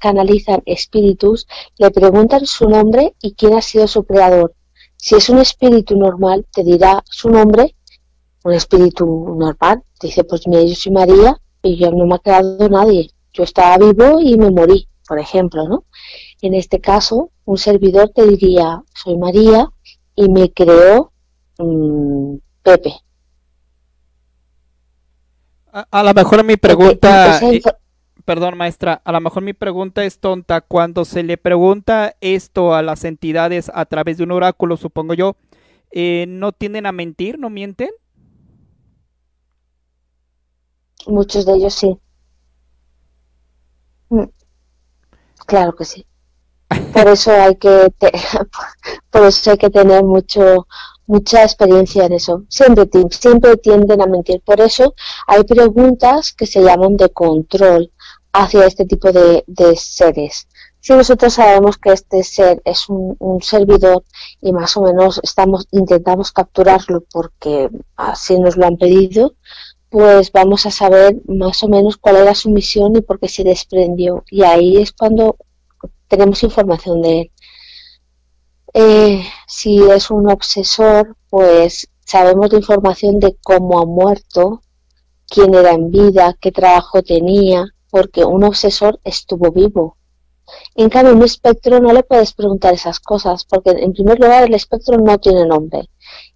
[0.00, 1.46] canalizan espíritus,
[1.78, 4.54] le preguntan su nombre y quién ha sido su creador.
[4.96, 7.74] Si es un espíritu normal, te dirá su nombre,
[8.44, 12.68] un espíritu normal, dice, pues mira, yo soy María y yo no me ha creado
[12.68, 13.10] nadie.
[13.32, 15.84] Yo estaba vivo y me morí, por ejemplo, ¿no?
[16.42, 19.70] En este caso, un servidor te diría, soy María
[20.16, 21.12] y me creó
[21.56, 22.34] mmm,
[22.64, 22.92] Pepe.
[25.72, 27.62] A, a, lo mejor mi pregunta, eh,
[28.24, 30.60] perdón maestra, a lo mejor mi pregunta es tonta.
[30.62, 35.36] Cuando se le pregunta esto a las entidades a través de un oráculo, supongo yo,
[35.92, 37.38] eh, ¿no tienden a mentir?
[37.38, 37.90] ¿No mienten?
[41.06, 41.96] Muchos de ellos sí.
[44.08, 44.24] Mm.
[45.46, 46.04] Claro que sí
[46.92, 47.92] por eso hay que
[49.10, 50.66] por eso hay que tener mucho
[51.06, 52.44] mucha experiencia en eso.
[52.48, 54.40] Siempre siempre tienden a mentir.
[54.42, 54.94] Por eso
[55.26, 57.90] hay preguntas que se llaman de control
[58.32, 60.48] hacia este tipo de, de seres.
[60.80, 64.02] Si nosotros sabemos que este ser es un, un, servidor
[64.40, 69.34] y más o menos estamos intentamos capturarlo porque así nos lo han pedido
[69.92, 73.44] pues vamos a saber más o menos cuál era su misión y por qué se
[73.44, 74.24] desprendió.
[74.30, 75.36] Y ahí es cuando
[76.12, 77.30] tenemos información de él.
[78.74, 84.60] Eh, si es un obsesor, pues sabemos de información de cómo ha muerto,
[85.26, 89.96] quién era en vida, qué trabajo tenía, porque un obsesor estuvo vivo.
[90.74, 94.52] En cambio, un espectro no le puedes preguntar esas cosas, porque en primer lugar el
[94.52, 95.88] espectro no tiene nombre.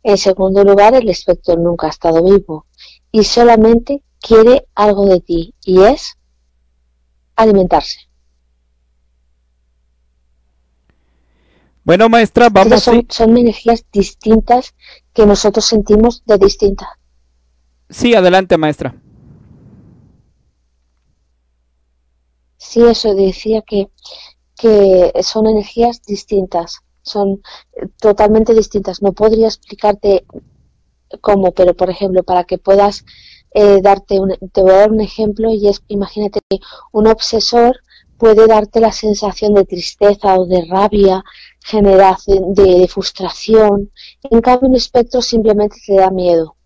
[0.02, 2.64] En segundo lugar, el espectro nunca ha estado vivo
[3.12, 6.16] y solamente quiere algo de ti y es
[7.34, 8.05] alimentarse.
[11.86, 12.82] Bueno, maestra, vamos.
[12.82, 14.74] Son, son energías distintas
[15.14, 16.88] que nosotros sentimos de distintas.
[17.88, 19.00] Sí, adelante, maestra.
[22.56, 23.88] Sí, eso decía que,
[24.56, 27.40] que son energías distintas, son
[28.00, 29.00] totalmente distintas.
[29.00, 30.26] No podría explicarte
[31.20, 33.04] cómo, pero por ejemplo, para que puedas
[33.54, 36.58] eh, darte un, te voy a dar un ejemplo y es, imagínate que
[36.90, 37.78] un obsesor
[38.18, 41.22] puede darte la sensación de tristeza o de rabia,
[41.66, 43.90] generación de, de, frustración.
[44.30, 46.56] En cambio, un espectro simplemente te da miedo.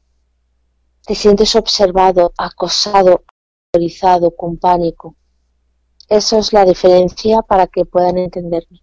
[1.07, 3.25] Te sientes observado, acosado,
[3.73, 5.17] autorizado, con pánico.
[6.09, 8.83] Eso es la diferencia para que puedan entenderme.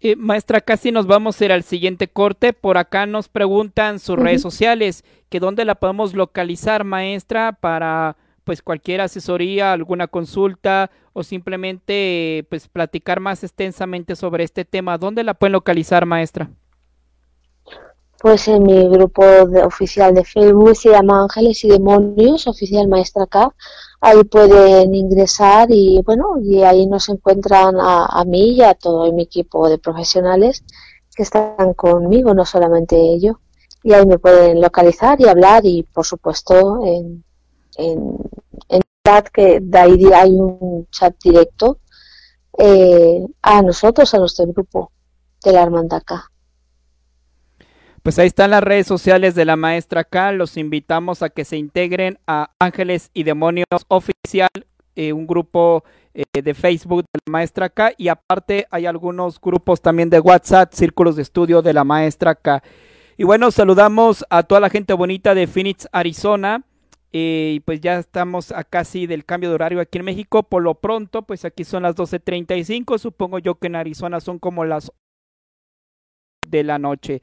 [0.00, 2.54] Eh, maestra, casi nos vamos a ir al siguiente corte.
[2.54, 4.24] Por acá nos preguntan sus uh -huh.
[4.24, 11.22] redes sociales, que dónde la podemos localizar, maestra, para pues cualquier asesoría, alguna consulta o
[11.22, 14.98] simplemente pues platicar más extensamente sobre este tema.
[14.98, 16.50] ¿Dónde la pueden localizar, maestra?
[18.20, 23.26] Pues en mi grupo de, oficial de Facebook se llama Ángeles y Demonios, oficial maestra
[23.26, 23.54] K.
[24.02, 29.10] Ahí pueden ingresar y bueno, y ahí nos encuentran a, a mí y a todo
[29.12, 30.64] mi equipo de profesionales
[31.14, 33.40] que están conmigo, no solamente yo.
[33.82, 37.24] Y ahí me pueden localizar y hablar y por supuesto en,
[37.80, 38.16] en,
[38.68, 41.78] en chat que de ahí hay un chat directo
[42.58, 44.92] eh, a nosotros, a nuestro grupo
[45.44, 46.30] de la hermandad K.
[48.02, 50.32] Pues ahí están las redes sociales de la maestra K.
[50.32, 54.48] Los invitamos a que se integren a Ángeles y Demonios Oficial,
[54.96, 57.92] eh, un grupo eh, de Facebook de la maestra K.
[57.98, 62.62] Y aparte hay algunos grupos también de WhatsApp, círculos de estudio de la maestra K.
[63.18, 66.64] Y bueno, saludamos a toda la gente bonita de Phoenix, Arizona.
[67.12, 70.42] Eh, y pues ya estamos a casi del cambio de horario aquí en México.
[70.42, 72.98] Por lo pronto, pues aquí son las 12.35.
[72.98, 74.92] Supongo yo que en Arizona son como las
[76.46, 77.22] de la noche.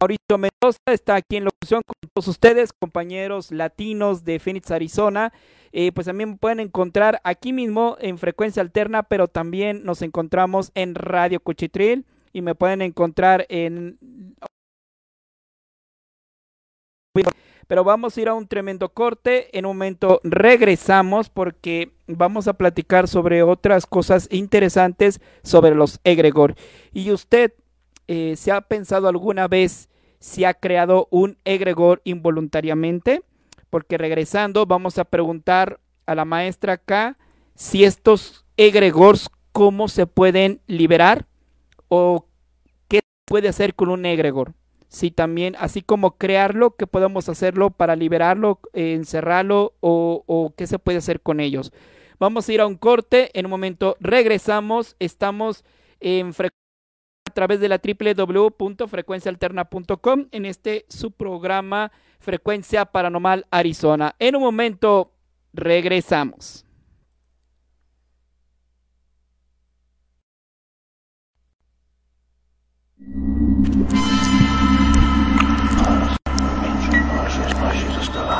[0.00, 5.32] Mauricio Mendoza está aquí en locución con todos ustedes, compañeros latinos de Phoenix, Arizona.
[5.72, 10.70] Eh, pues también me pueden encontrar aquí mismo en frecuencia alterna, pero también nos encontramos
[10.74, 13.98] en Radio Cuchitril y me pueden encontrar en
[17.68, 19.56] pero vamos a ir a un tremendo corte.
[19.56, 26.56] En un momento regresamos porque vamos a platicar sobre otras cosas interesantes sobre los egregor.
[26.92, 27.52] Y usted,
[28.08, 33.22] eh, ¿se ha pensado alguna vez si ha creado un egregor involuntariamente?
[33.68, 37.18] Porque regresando vamos a preguntar a la maestra acá
[37.54, 41.26] si estos egregores, cómo se pueden liberar
[41.88, 42.26] o
[42.88, 44.54] qué puede hacer con un egregor
[44.88, 50.78] si también, así como crearlo, qué podemos hacerlo para liberarlo, encerrarlo o, o qué se
[50.78, 51.72] puede hacer con ellos.
[52.18, 55.64] Vamos a ir a un corte, en un momento regresamos, estamos
[56.00, 56.32] en
[57.28, 64.16] a través de la www.frecuencialterna.com en este su programa Frecuencia Paranormal Arizona.
[64.18, 65.12] En un momento
[65.52, 66.64] regresamos.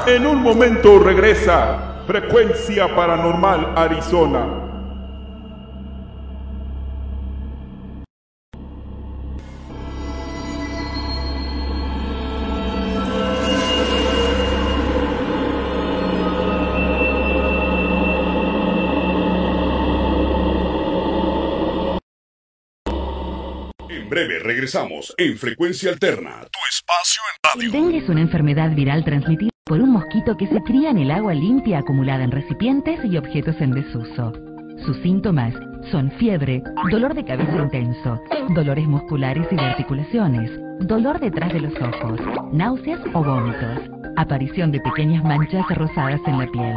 [0.08, 4.64] En un momento regresa Frecuencia Paranormal Arizona.
[23.90, 27.72] En breve regresamos en Frecuencia Alterna, tu espacio en El radio.
[27.72, 31.34] dengue es una enfermedad viral transmitida por un mosquito que se cría en el agua
[31.34, 34.32] limpia acumulada en recipientes y objetos en desuso.
[34.84, 35.54] Sus síntomas
[35.90, 38.20] son fiebre, dolor de cabeza intenso,
[38.54, 40.50] dolores musculares y articulaciones,
[40.80, 42.20] dolor detrás de los ojos,
[42.52, 43.78] náuseas o vómitos,
[44.16, 46.74] aparición de pequeñas manchas rosadas en la piel.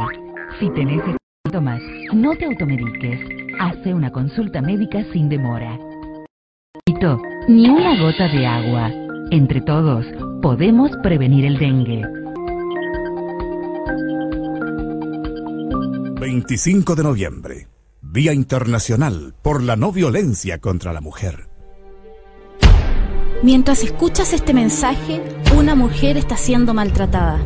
[0.60, 1.16] Si tenés estos
[1.46, 1.80] síntomas,
[2.12, 3.20] no te automediques.
[3.58, 5.78] Hace una consulta médica sin demora.
[7.48, 8.92] Ni una gota de agua.
[9.30, 10.06] Entre todos,
[10.40, 12.21] podemos prevenir el dengue.
[16.22, 17.68] 25 de noviembre,
[18.00, 21.48] Día Internacional por la No Violencia contra la Mujer.
[23.42, 25.20] Mientras escuchas este mensaje,
[25.58, 27.40] una mujer está siendo maltratada.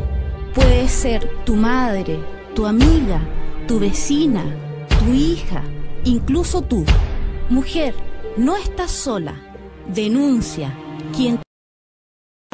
[0.54, 2.18] Puede ser tu madre,
[2.54, 3.26] tu amiga,
[3.66, 4.44] tu vecina,
[4.98, 5.62] tu hija,
[6.04, 6.84] incluso tú.
[7.48, 7.94] Mujer,
[8.36, 9.40] no estás sola.
[9.88, 10.76] Denuncia.
[11.16, 11.40] Quien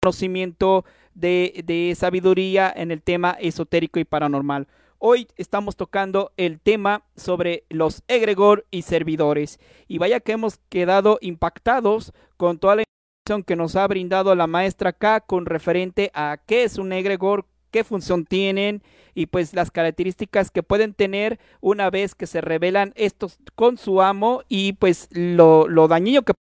[0.03, 4.69] conocimiento de, de sabiduría en el tema esotérico y paranormal.
[4.99, 9.61] Hoy estamos tocando el tema sobre los egregor y servidores.
[9.87, 14.49] Y vaya que hemos quedado impactados con toda la información que nos ha brindado la
[14.49, 18.83] maestra K con referente a qué es un egregor, qué función tienen
[19.15, 24.03] y pues las características que pueden tener una vez que se revelan estos con su
[24.03, 26.33] amo y pues lo, lo dañino que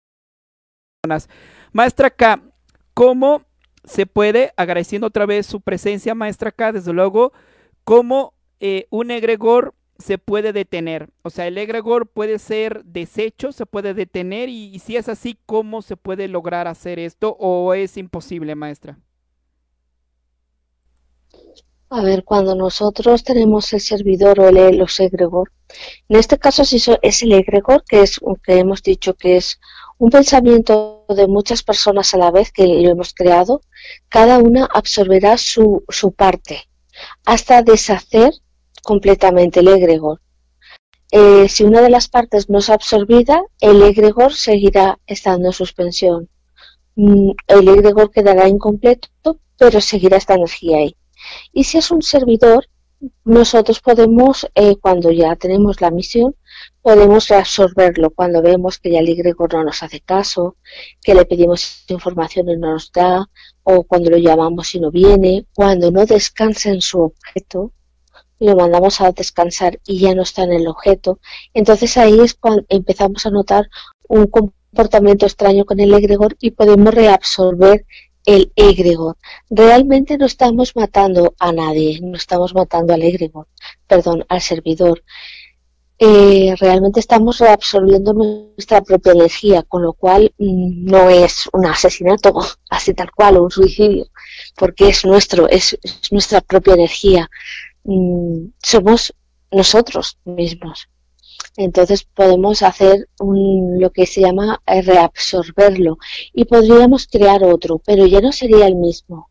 [1.73, 2.41] Maestra K,
[2.95, 3.43] ¿cómo
[3.85, 7.33] se puede, agradeciendo otra vez su presencia, maestra K, desde luego,
[7.85, 11.11] cómo eh, un egregor se puede detener?
[11.23, 15.39] O sea, el egregor puede ser deshecho, se puede detener y, y si es así,
[15.47, 18.99] ¿cómo se puede lograr hacer esto o es imposible, maestra?
[21.91, 25.53] A ver, cuando nosotros tenemos el servidor o el, los egregor,
[26.09, 29.59] en este caso so- es el egregor, que es que hemos dicho que es
[29.99, 33.63] un pensamiento de muchas personas a la vez que lo hemos creado,
[34.09, 36.69] cada una absorberá su, su parte
[37.25, 38.33] hasta deshacer
[38.83, 40.21] completamente el egregor.
[41.13, 46.29] Eh, si una de las partes no es absorbida, el egregor seguirá estando en suspensión.
[46.97, 50.97] Mm, el egregor quedará incompleto, pero seguirá esta energía ahí.
[51.53, 52.67] Y si es un servidor,
[53.25, 56.35] nosotros podemos, eh, cuando ya tenemos la misión,
[56.81, 60.57] podemos reabsorberlo cuando vemos que ya el egregor no nos hace caso,
[61.03, 63.27] que le pedimos información y no nos da,
[63.63, 67.73] o cuando lo llamamos y no viene, cuando no descansa en su objeto,
[68.39, 71.21] lo mandamos a descansar y ya no está en el objeto.
[71.55, 73.69] Entonces ahí es cuando empezamos a notar
[74.09, 77.87] un comportamiento extraño con el egregor y podemos reabsorber
[78.27, 79.17] el egregor.
[79.49, 83.47] Realmente no estamos matando a nadie, no estamos matando al egregor,
[83.87, 85.03] perdón, al servidor.
[85.99, 92.35] Eh, realmente estamos reabsorbiendo nuestra propia energía, con lo cual mm, no es un asesinato
[92.71, 94.07] así tal cual o un suicidio,
[94.57, 95.79] porque es nuestro, es
[96.11, 97.31] nuestra propia energía.
[97.85, 99.15] Mm, somos
[99.51, 100.89] nosotros mismos.
[101.57, 105.99] Entonces podemos hacer un, lo que se llama eh, reabsorberlo
[106.35, 109.31] y podríamos crear otro, pero ya no sería el mismo,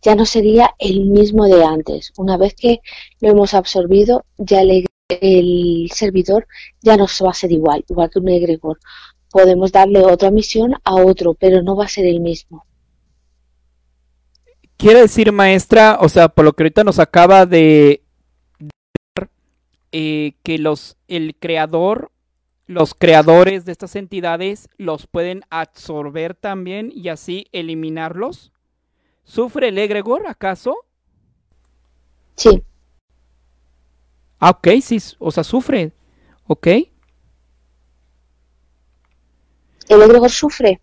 [0.00, 2.12] ya no sería el mismo de antes.
[2.16, 2.80] Una vez que
[3.20, 6.46] lo hemos absorbido, ya el, el servidor
[6.80, 8.78] ya no va a ser igual, igual que un egregor.
[9.30, 12.64] Podemos darle otra misión a otro, pero no va a ser el mismo.
[14.76, 18.03] Quiere decir, maestra, o sea, por lo que ahorita nos acaba de
[19.96, 22.10] eh, que los el creador,
[22.66, 28.50] los creadores de estas entidades los pueden absorber también y así eliminarlos.
[29.22, 30.74] ¿Sufre el egregor acaso?
[32.34, 32.64] Sí.
[34.40, 35.92] Ah, ok, sí, o sea, sufre.
[36.48, 36.66] Ok.
[36.66, 36.90] ¿El
[40.02, 40.80] egregor sufre?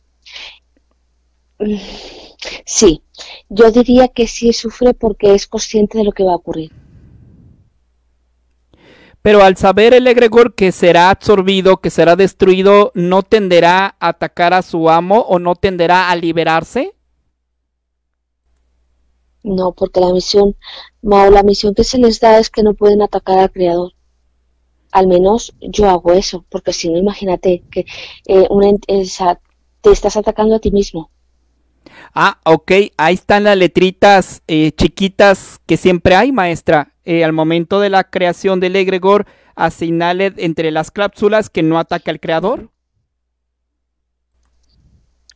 [2.66, 3.03] Sí,
[3.49, 6.72] yo diría que sí sufre porque es consciente de lo que va a ocurrir.
[9.22, 14.53] Pero al saber el egregor que será absorbido, que será destruido, ¿no tenderá a atacar
[14.53, 16.95] a su amo o no tenderá a liberarse?
[19.43, 20.55] No, porque la misión,
[21.01, 23.93] la misión que se les da es que no pueden atacar al creador.
[24.91, 27.86] Al menos yo hago eso, porque si no, imagínate que
[28.28, 28.78] eh, una,
[29.82, 31.11] te estás atacando a ti mismo.
[32.13, 36.93] Ah, ok, ahí están las letritas eh, chiquitas que siempre hay, maestra.
[37.03, 39.25] Eh, al momento de la creación del egregor,
[39.55, 42.69] asignale entre las clápsulas que no ataque al creador.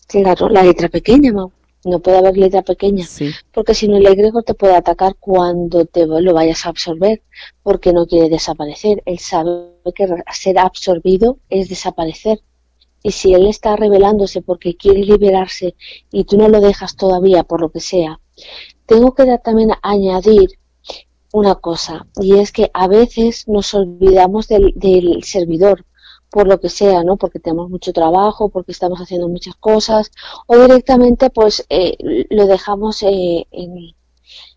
[0.07, 3.05] Claro, la letra pequeña, No puede haber letra pequeña.
[3.51, 7.23] Porque si no, el egregor te puede atacar cuando te lo vayas a absorber,
[7.63, 9.01] porque no quiere desaparecer.
[9.05, 12.41] Él sabe que ser absorbido es desaparecer.
[13.05, 15.75] Y si él está revelándose porque quiere liberarse
[16.11, 18.19] y tú no lo dejas todavía por lo que sea,
[18.87, 20.57] tengo que también añadir
[21.31, 24.73] una cosa, y es que a veces nos olvidamos del,
[25.23, 25.85] servidor,
[26.31, 27.17] por lo que sea, ¿no?
[27.17, 30.09] Porque tenemos mucho trabajo, porque estamos haciendo muchas cosas,
[30.47, 33.45] o directamente pues eh, lo dejamos eh,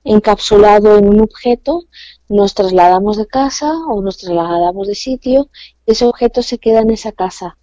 [0.04, 1.84] encapsulado en un objeto,
[2.30, 5.50] nos trasladamos de casa o nos trasladamos de sitio,
[5.84, 7.57] ese objeto se queda en esa casa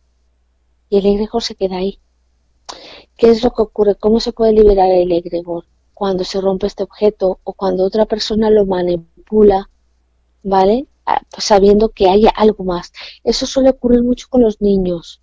[0.90, 2.00] y el egregor se queda ahí.
[3.18, 3.96] ¿Qué es lo que ocurre?
[3.96, 5.66] ¿Cómo se puede liberar el egregor?
[5.94, 9.70] Cuando se rompe este objeto o cuando otra persona lo manipula,
[10.44, 10.88] ¿vale?
[11.06, 12.92] Ah, sabiendo que hay algo más.
[13.24, 15.22] Eso suele ocurrir mucho con los niños.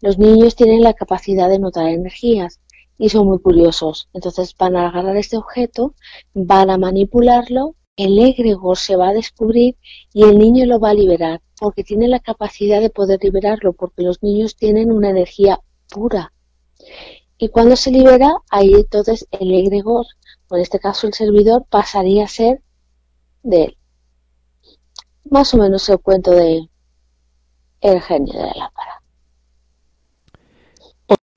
[0.00, 2.60] Los niños tienen la capacidad de notar energías
[2.98, 4.08] y son muy curiosos.
[4.12, 5.94] Entonces van a agarrar este objeto,
[6.34, 9.76] van a manipularlo, el egregor se va a descubrir
[10.12, 14.02] y el niño lo va a liberar porque tiene la capacidad de poder liberarlo, porque
[14.02, 16.32] los niños tienen una energía pura.
[17.38, 20.06] Y cuando se libera, ahí entonces el egregor,
[20.48, 22.62] o en este caso el servidor, pasaría a ser
[23.42, 23.78] de él.
[25.30, 26.68] Más o menos el cuento de
[27.80, 29.02] el genio de la lámpara.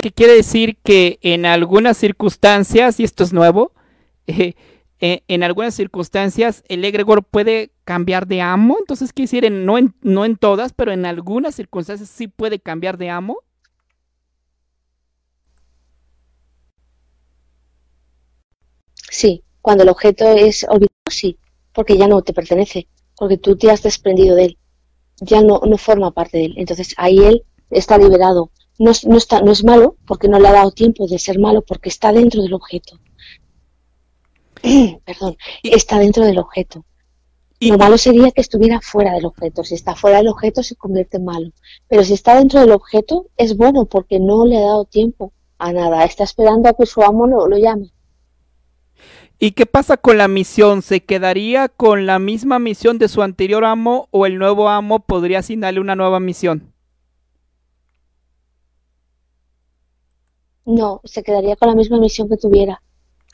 [0.01, 3.74] ¿Qué quiere decir que en algunas circunstancias, y esto es nuevo,
[4.28, 4.55] eh,
[5.02, 9.95] eh, en algunas circunstancias el egregor puede cambiar de amo, entonces quiere decir, no, en,
[10.02, 13.39] no en todas, pero en algunas circunstancias sí puede cambiar de amo.
[19.12, 21.38] Sí, cuando el objeto es olvidado, sí,
[21.74, 22.88] porque ya no te pertenece,
[23.18, 24.58] porque tú te has desprendido de él,
[25.22, 28.52] ya no, no forma parte de él, entonces ahí él está liberado.
[28.80, 31.62] No, no, está, no es malo, porque no le ha dado tiempo de ser malo,
[31.64, 33.00] porque está dentro del objeto.
[35.05, 36.86] Perdón, está dentro del objeto.
[37.62, 39.64] Lo malo sería que estuviera fuera del objeto.
[39.64, 41.51] Si está fuera del objeto se convierte en malo.
[41.89, 45.74] Pero si está dentro del objeto es bueno porque no le ha dado tiempo a
[45.74, 47.91] nada, está esperando a que su amo lo, lo llame.
[49.41, 50.82] ¿Y qué pasa con la misión?
[50.82, 55.39] ¿Se quedaría con la misma misión de su anterior amo o el nuevo amo podría
[55.39, 56.74] asignarle una nueva misión?
[60.66, 62.82] No, se quedaría con la misma misión que tuviera.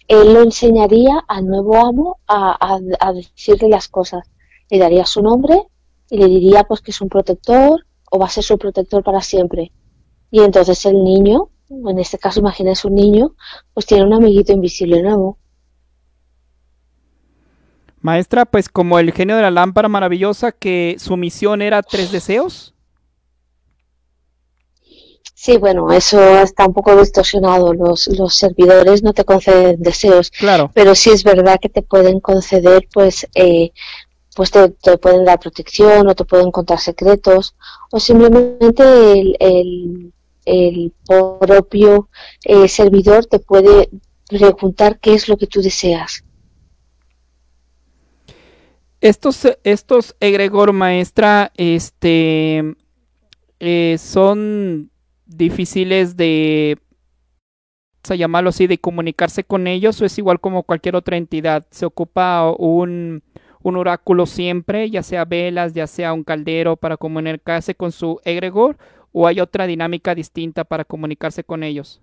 [0.08, 2.58] Él lo enseñaría al nuevo amo a,
[3.00, 4.30] a, decirle las cosas.
[4.70, 5.68] Le daría su nombre
[6.10, 9.22] y le diría pues que es un protector o va a ser su protector para
[9.22, 9.72] siempre.
[10.32, 13.36] Y entonces el niño, en este caso imagínese un niño,
[13.74, 15.40] pues tiene un amiguito invisible nuevo
[18.06, 22.75] Maestra, pues como el genio de la lámpara maravillosa, que su misión era tres deseos.
[25.38, 27.74] Sí, bueno, eso está un poco distorsionado.
[27.74, 30.32] Los, los servidores no te conceden deseos.
[30.32, 30.72] Claro.
[30.74, 33.72] Pero sí es verdad que te pueden conceder, pues, eh,
[34.34, 37.54] pues te, pueden dar protección o te pueden contar secretos
[37.92, 40.14] o simplemente el, el,
[40.46, 42.10] el propio
[42.46, 43.90] eh, servidor te puede
[44.30, 46.24] preguntar qué es lo que tú deseas.
[49.02, 52.76] Estos, estos egregor maestra, este,
[53.60, 54.92] eh, son
[55.26, 56.78] difíciles de,
[58.10, 61.66] a llamarlo así, de comunicarse con ellos o es igual como cualquier otra entidad.
[61.72, 63.24] Se ocupa un,
[63.64, 68.78] un oráculo siempre, ya sea velas, ya sea un caldero para comunicarse con su egregor
[69.12, 72.02] o hay otra dinámica distinta para comunicarse con ellos.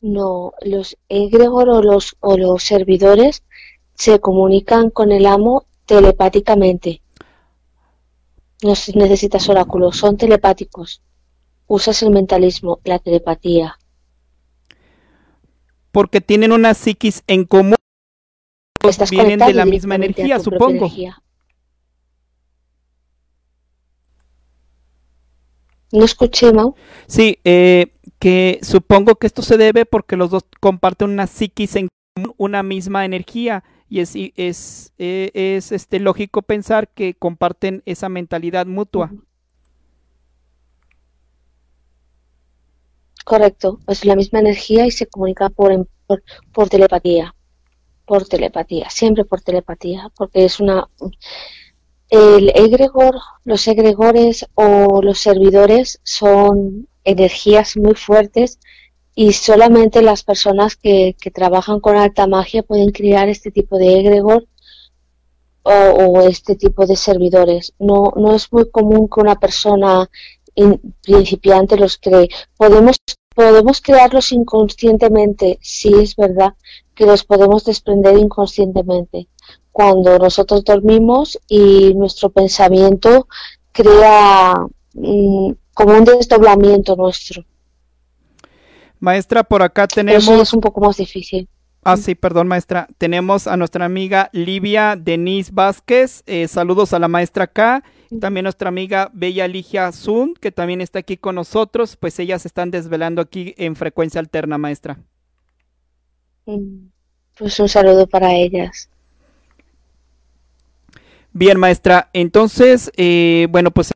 [0.00, 3.42] No, los egregor o los, o los servidores
[3.94, 7.00] se comunican con el amo telepáticamente.
[8.64, 11.02] No necesitas oráculos, son telepáticos.
[11.66, 13.78] Usas el mentalismo, la telepatía.
[15.92, 17.74] Porque tienen una psiquis en común.
[18.88, 20.90] Estás vienen de la misma energía, supongo.
[25.92, 26.74] No escuché, Mau.
[27.06, 31.88] Sí, eh, que supongo que esto se debe porque los dos comparten una psiquis en
[32.16, 38.08] común, una misma energía y es, es, e, es este, lógico pensar que comparten esa
[38.08, 39.12] mentalidad mutua.
[43.24, 45.88] Correcto, es la misma energía y se comunica por,
[46.52, 47.34] por, telepatía,
[48.04, 50.88] por telepatía, siempre por telepatía, porque es una...
[52.10, 58.58] El egregor, los egregores o los servidores son energías muy fuertes
[59.14, 64.00] y solamente las personas que, que, trabajan con alta magia pueden crear este tipo de
[64.00, 64.46] egregor
[65.64, 67.74] o, este tipo de servidores.
[67.78, 70.08] No, no es muy común que una persona
[71.02, 72.28] principiante los cree.
[72.56, 72.96] Podemos,
[73.34, 76.54] podemos crearlos inconscientemente, sí es verdad
[76.94, 79.28] que los podemos desprender inconscientemente.
[79.72, 83.26] Cuando nosotros dormimos y nuestro pensamiento
[83.72, 84.54] crea
[84.92, 87.44] mm, como un desdoblamiento nuestro.
[89.04, 90.24] Maestra, por acá tenemos...
[90.24, 91.46] Eso es un poco más difícil.
[91.84, 92.88] Ah, sí, perdón, maestra.
[92.96, 96.22] Tenemos a nuestra amiga Livia Denise Vázquez.
[96.24, 97.84] Eh, saludos a la maestra acá.
[98.18, 101.96] También nuestra amiga Bella Ligia Zun, que también está aquí con nosotros.
[101.96, 104.98] Pues ellas están desvelando aquí en frecuencia alterna, maestra.
[106.46, 106.86] Mm,
[107.36, 108.88] pues un saludo para ellas.
[111.34, 112.08] Bien, maestra.
[112.14, 113.92] Entonces, eh, bueno, pues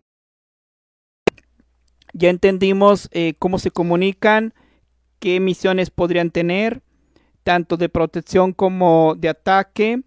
[2.12, 4.52] ya entendimos eh, cómo se comunican
[5.18, 6.82] qué misiones podrían tener,
[7.42, 10.02] tanto de protección como de ataque.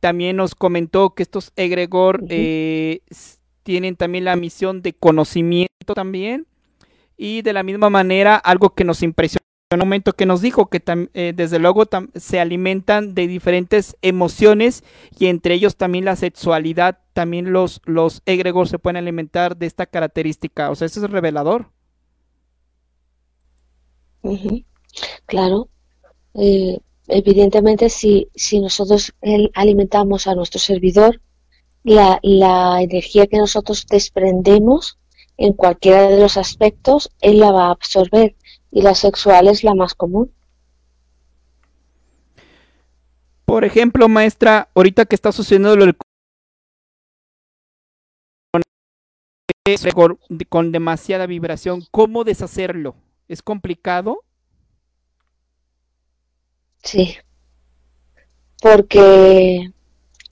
[0.00, 3.00] También nos comentó que estos egregor eh,
[3.62, 6.46] tienen también la misión de conocimiento también.
[7.16, 9.44] Y de la misma manera, algo que nos impresionó
[9.74, 10.82] en un momento que nos dijo que
[11.14, 11.84] eh, desde luego
[12.14, 14.84] se alimentan de diferentes emociones
[15.18, 19.86] y entre ellos también la sexualidad, también los, los egregor se pueden alimentar de esta
[19.86, 20.70] característica.
[20.70, 21.70] O sea, eso es revelador.
[25.26, 25.68] Claro.
[26.34, 29.12] Eh, evidentemente, si, si nosotros
[29.54, 31.20] alimentamos a nuestro servidor,
[31.82, 34.98] la, la energía que nosotros desprendemos
[35.36, 38.34] en cualquiera de los aspectos, él la va a absorber
[38.70, 40.32] y la sexual es la más común.
[43.44, 45.96] Por ejemplo, maestra, ahorita que está sucediendo lo del
[50.48, 52.96] con demasiada vibración, ¿cómo deshacerlo?
[53.28, 54.22] ¿Es complicado?
[56.82, 57.16] Sí,
[58.62, 59.70] porque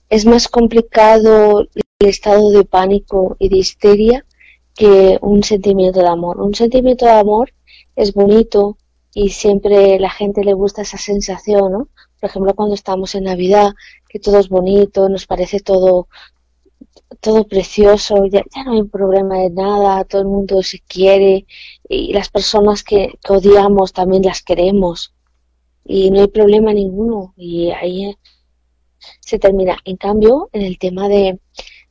[0.09, 4.25] es más complicado el estado de pánico y de histeria
[4.75, 6.39] que un sentimiento de amor.
[6.41, 7.53] Un sentimiento de amor
[7.95, 8.77] es bonito
[9.13, 11.87] y siempre la gente le gusta esa sensación, ¿no?
[12.19, 13.73] Por ejemplo, cuando estamos en Navidad,
[14.09, 16.07] que todo es bonito, nos parece todo
[17.19, 21.45] todo precioso, ya, ya, no hay problema de nada, todo el mundo se quiere
[21.87, 25.13] y las personas que, odiamos también las queremos
[25.85, 28.15] y no hay problema ninguno y ahí
[29.19, 29.77] se termina.
[29.85, 31.39] En cambio, en el tema de,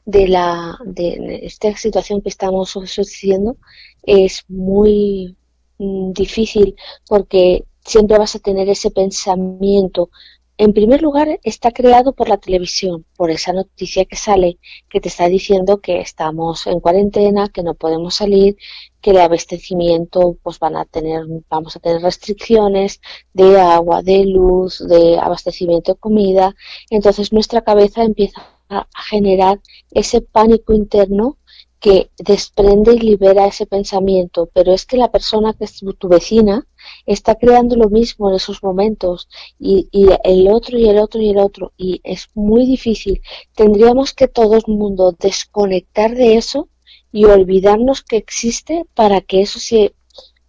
[0.05, 3.57] de, la, de esta situación que estamos sucediendo
[4.03, 5.37] es muy
[5.79, 6.75] mm, difícil
[7.09, 10.11] porque siempre vas a tener ese pensamiento
[10.59, 15.09] en primer lugar, está creado por la televisión, por esa noticia que sale que te
[15.09, 18.57] está diciendo que estamos en cuarentena, que no podemos salir,
[19.01, 23.01] que el abastecimiento, pues van a tener, vamos a tener restricciones
[23.33, 26.55] de agua, de luz, de abastecimiento de comida.
[26.91, 31.39] Entonces nuestra cabeza empieza a generar ese pánico interno
[31.81, 36.65] que desprende y libera ese pensamiento, pero es que la persona que es tu vecina
[37.07, 39.29] está creando lo mismo en esos momentos
[39.59, 39.89] y,
[40.25, 43.21] el otro y el otro y el otro y es muy difícil.
[43.55, 46.69] Tendríamos que todo el mundo desconectar de eso
[47.13, 49.95] y olvidarnos que existe para que eso se,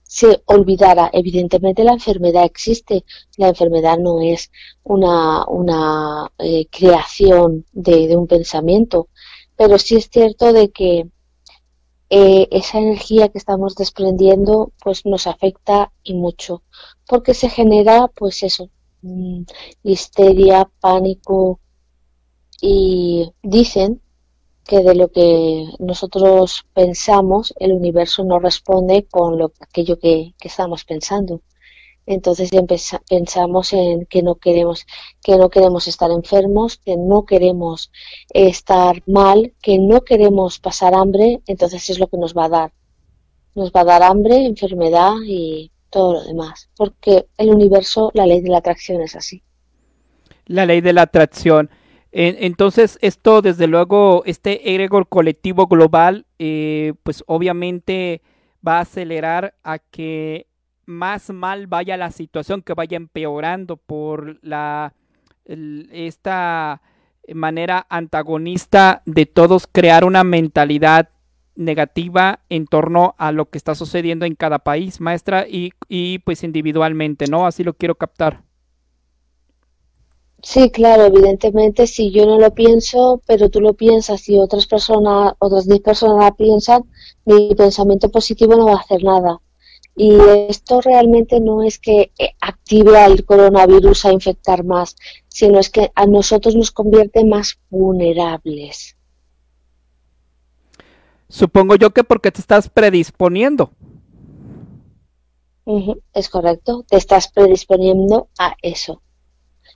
[0.04, 1.10] se olvidara.
[1.14, 3.04] Evidentemente la enfermedad existe,
[3.38, 4.52] la enfermedad no es
[4.84, 9.10] una, una eh, creación de, de un pensamiento,
[9.56, 11.08] pero sí es cierto de que
[12.16, 16.62] eh, esa energía que estamos desprendiendo pues nos afecta y mucho
[17.08, 18.70] porque se genera pues eso
[19.02, 19.42] mm,
[19.82, 21.60] histeria pánico
[22.62, 24.00] y dicen
[24.64, 30.86] que de lo que nosotros pensamos el universo no responde con lo aquello que estamos
[30.86, 31.42] pensando
[32.06, 32.52] entonces
[33.10, 34.86] pensamos en que no queremos
[35.24, 37.92] que no queremos estar enfermos que no queremos
[38.34, 41.42] estar mal que no queremos pasar hambre.
[41.48, 42.74] Entonces es lo que nos va a dar.
[43.56, 46.70] Nos va a dar hambre enfermedad y todo lo demás.
[46.76, 49.42] Porque el universo la ley de la atracción es así.
[50.46, 51.70] La ley de la atracción.
[52.12, 58.22] Entonces esto desde luego este egregor colectivo global eh, pues obviamente
[58.66, 60.46] va a acelerar a que
[60.86, 64.94] más mal vaya la situación, que vaya empeorando por la
[65.46, 66.82] esta
[67.34, 71.10] manera antagonista de todos crear una mentalidad
[71.56, 76.44] negativa en torno a lo que está sucediendo en cada país, maestra, y, y pues
[76.44, 77.46] individualmente, ¿no?
[77.46, 78.44] Así lo quiero captar.
[80.44, 85.34] Sí, claro, evidentemente si yo no lo pienso, pero tú lo piensas y otras personas,
[85.40, 86.84] otras 10 personas lo piensan,
[87.26, 89.40] mi pensamiento positivo no va a hacer nada.
[89.96, 90.18] Y
[90.50, 94.96] esto realmente no es que eh, active al coronavirus a infectar más,
[95.28, 98.98] sino es que a nosotros nos convierte más vulnerables.
[101.30, 103.72] Supongo yo que porque te estás predisponiendo.
[106.14, 109.02] es correcto, te estás predisponiendo a eso.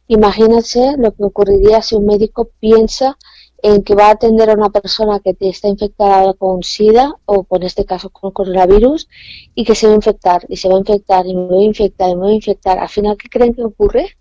[0.07, 3.17] Imagínate lo que ocurriría si un médico piensa
[3.63, 7.63] en que va a atender a una persona que está infectada con SIDA o con
[7.63, 9.07] este caso con coronavirus
[9.55, 11.67] y que se va a infectar y se va a infectar y me voy a
[11.67, 12.77] infectar y me voy a infectar.
[12.77, 14.17] Al final, ¿qué creen que ocurre?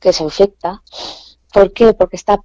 [0.00, 0.82] Que se infecta.
[1.52, 1.94] ¿Por qué?
[1.94, 2.40] Porque está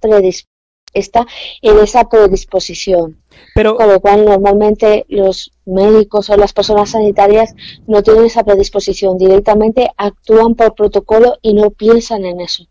[0.94, 1.26] está
[1.60, 3.20] en esa predisposición.
[3.54, 7.54] Pero, con lo cual normalmente los médicos o las personas sanitarias
[7.86, 12.66] no tienen esa predisposición, directamente actúan por protocolo y no piensan en eso.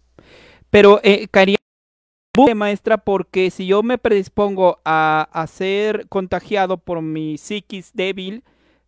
[0.70, 1.28] Pero, eh,
[2.56, 8.44] maestra, porque si yo me predispongo a, ser contagiado por mi psiquis débil,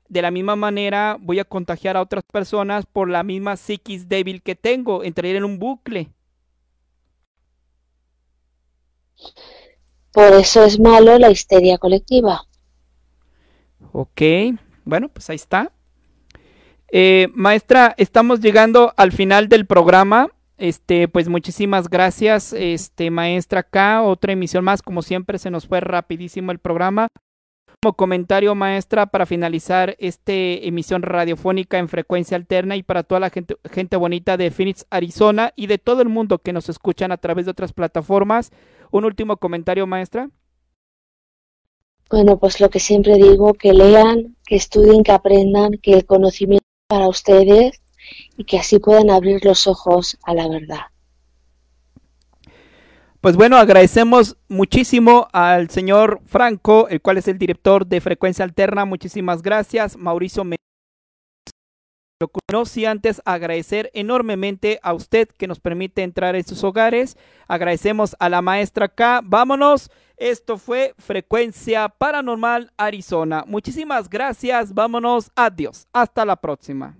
[0.09, 4.41] de la misma manera voy a contagiar a otras personas por la misma psiquis débil
[4.41, 6.09] que tengo, entraría en un bucle.
[10.11, 12.41] Por eso es malo la histeria colectiva.
[13.91, 14.21] Ok,
[14.85, 15.71] bueno, pues ahí está.
[16.91, 20.29] Eh, maestra, estamos llegando al final del programa.
[20.57, 24.03] Este, pues muchísimas gracias, este, maestra K.
[24.03, 27.09] Otra emisión más, como siempre, se nos fue rapidísimo el programa.
[27.81, 33.29] Como comentario, maestra, para finalizar esta emisión radiofónica en frecuencia alterna y para toda la
[33.29, 37.17] gente, gente bonita de Phoenix, Arizona y de todo el mundo que nos escuchan a
[37.17, 38.51] través de otras plataformas.
[38.91, 40.29] Un último comentario, maestra.
[42.09, 46.65] Bueno, pues lo que siempre digo, que lean, que estudien, que aprendan, que el conocimiento
[46.87, 47.81] para ustedes
[48.37, 50.81] y que así puedan abrir los ojos a la verdad.
[53.21, 58.85] Pues bueno, agradecemos muchísimo al señor Franco, el cual es el director de Frecuencia Alterna.
[58.85, 60.43] Muchísimas gracias, Mauricio.
[62.21, 67.17] Lo conocí antes agradecer enormemente a usted que nos permite entrar en sus hogares.
[67.47, 69.21] Agradecemos a la maestra K.
[69.23, 69.89] Vámonos.
[70.17, 73.43] Esto fue Frecuencia Paranormal Arizona.
[73.47, 74.73] Muchísimas gracias.
[74.73, 75.31] Vámonos.
[75.35, 75.87] Adiós.
[75.91, 76.95] Hasta la próxima.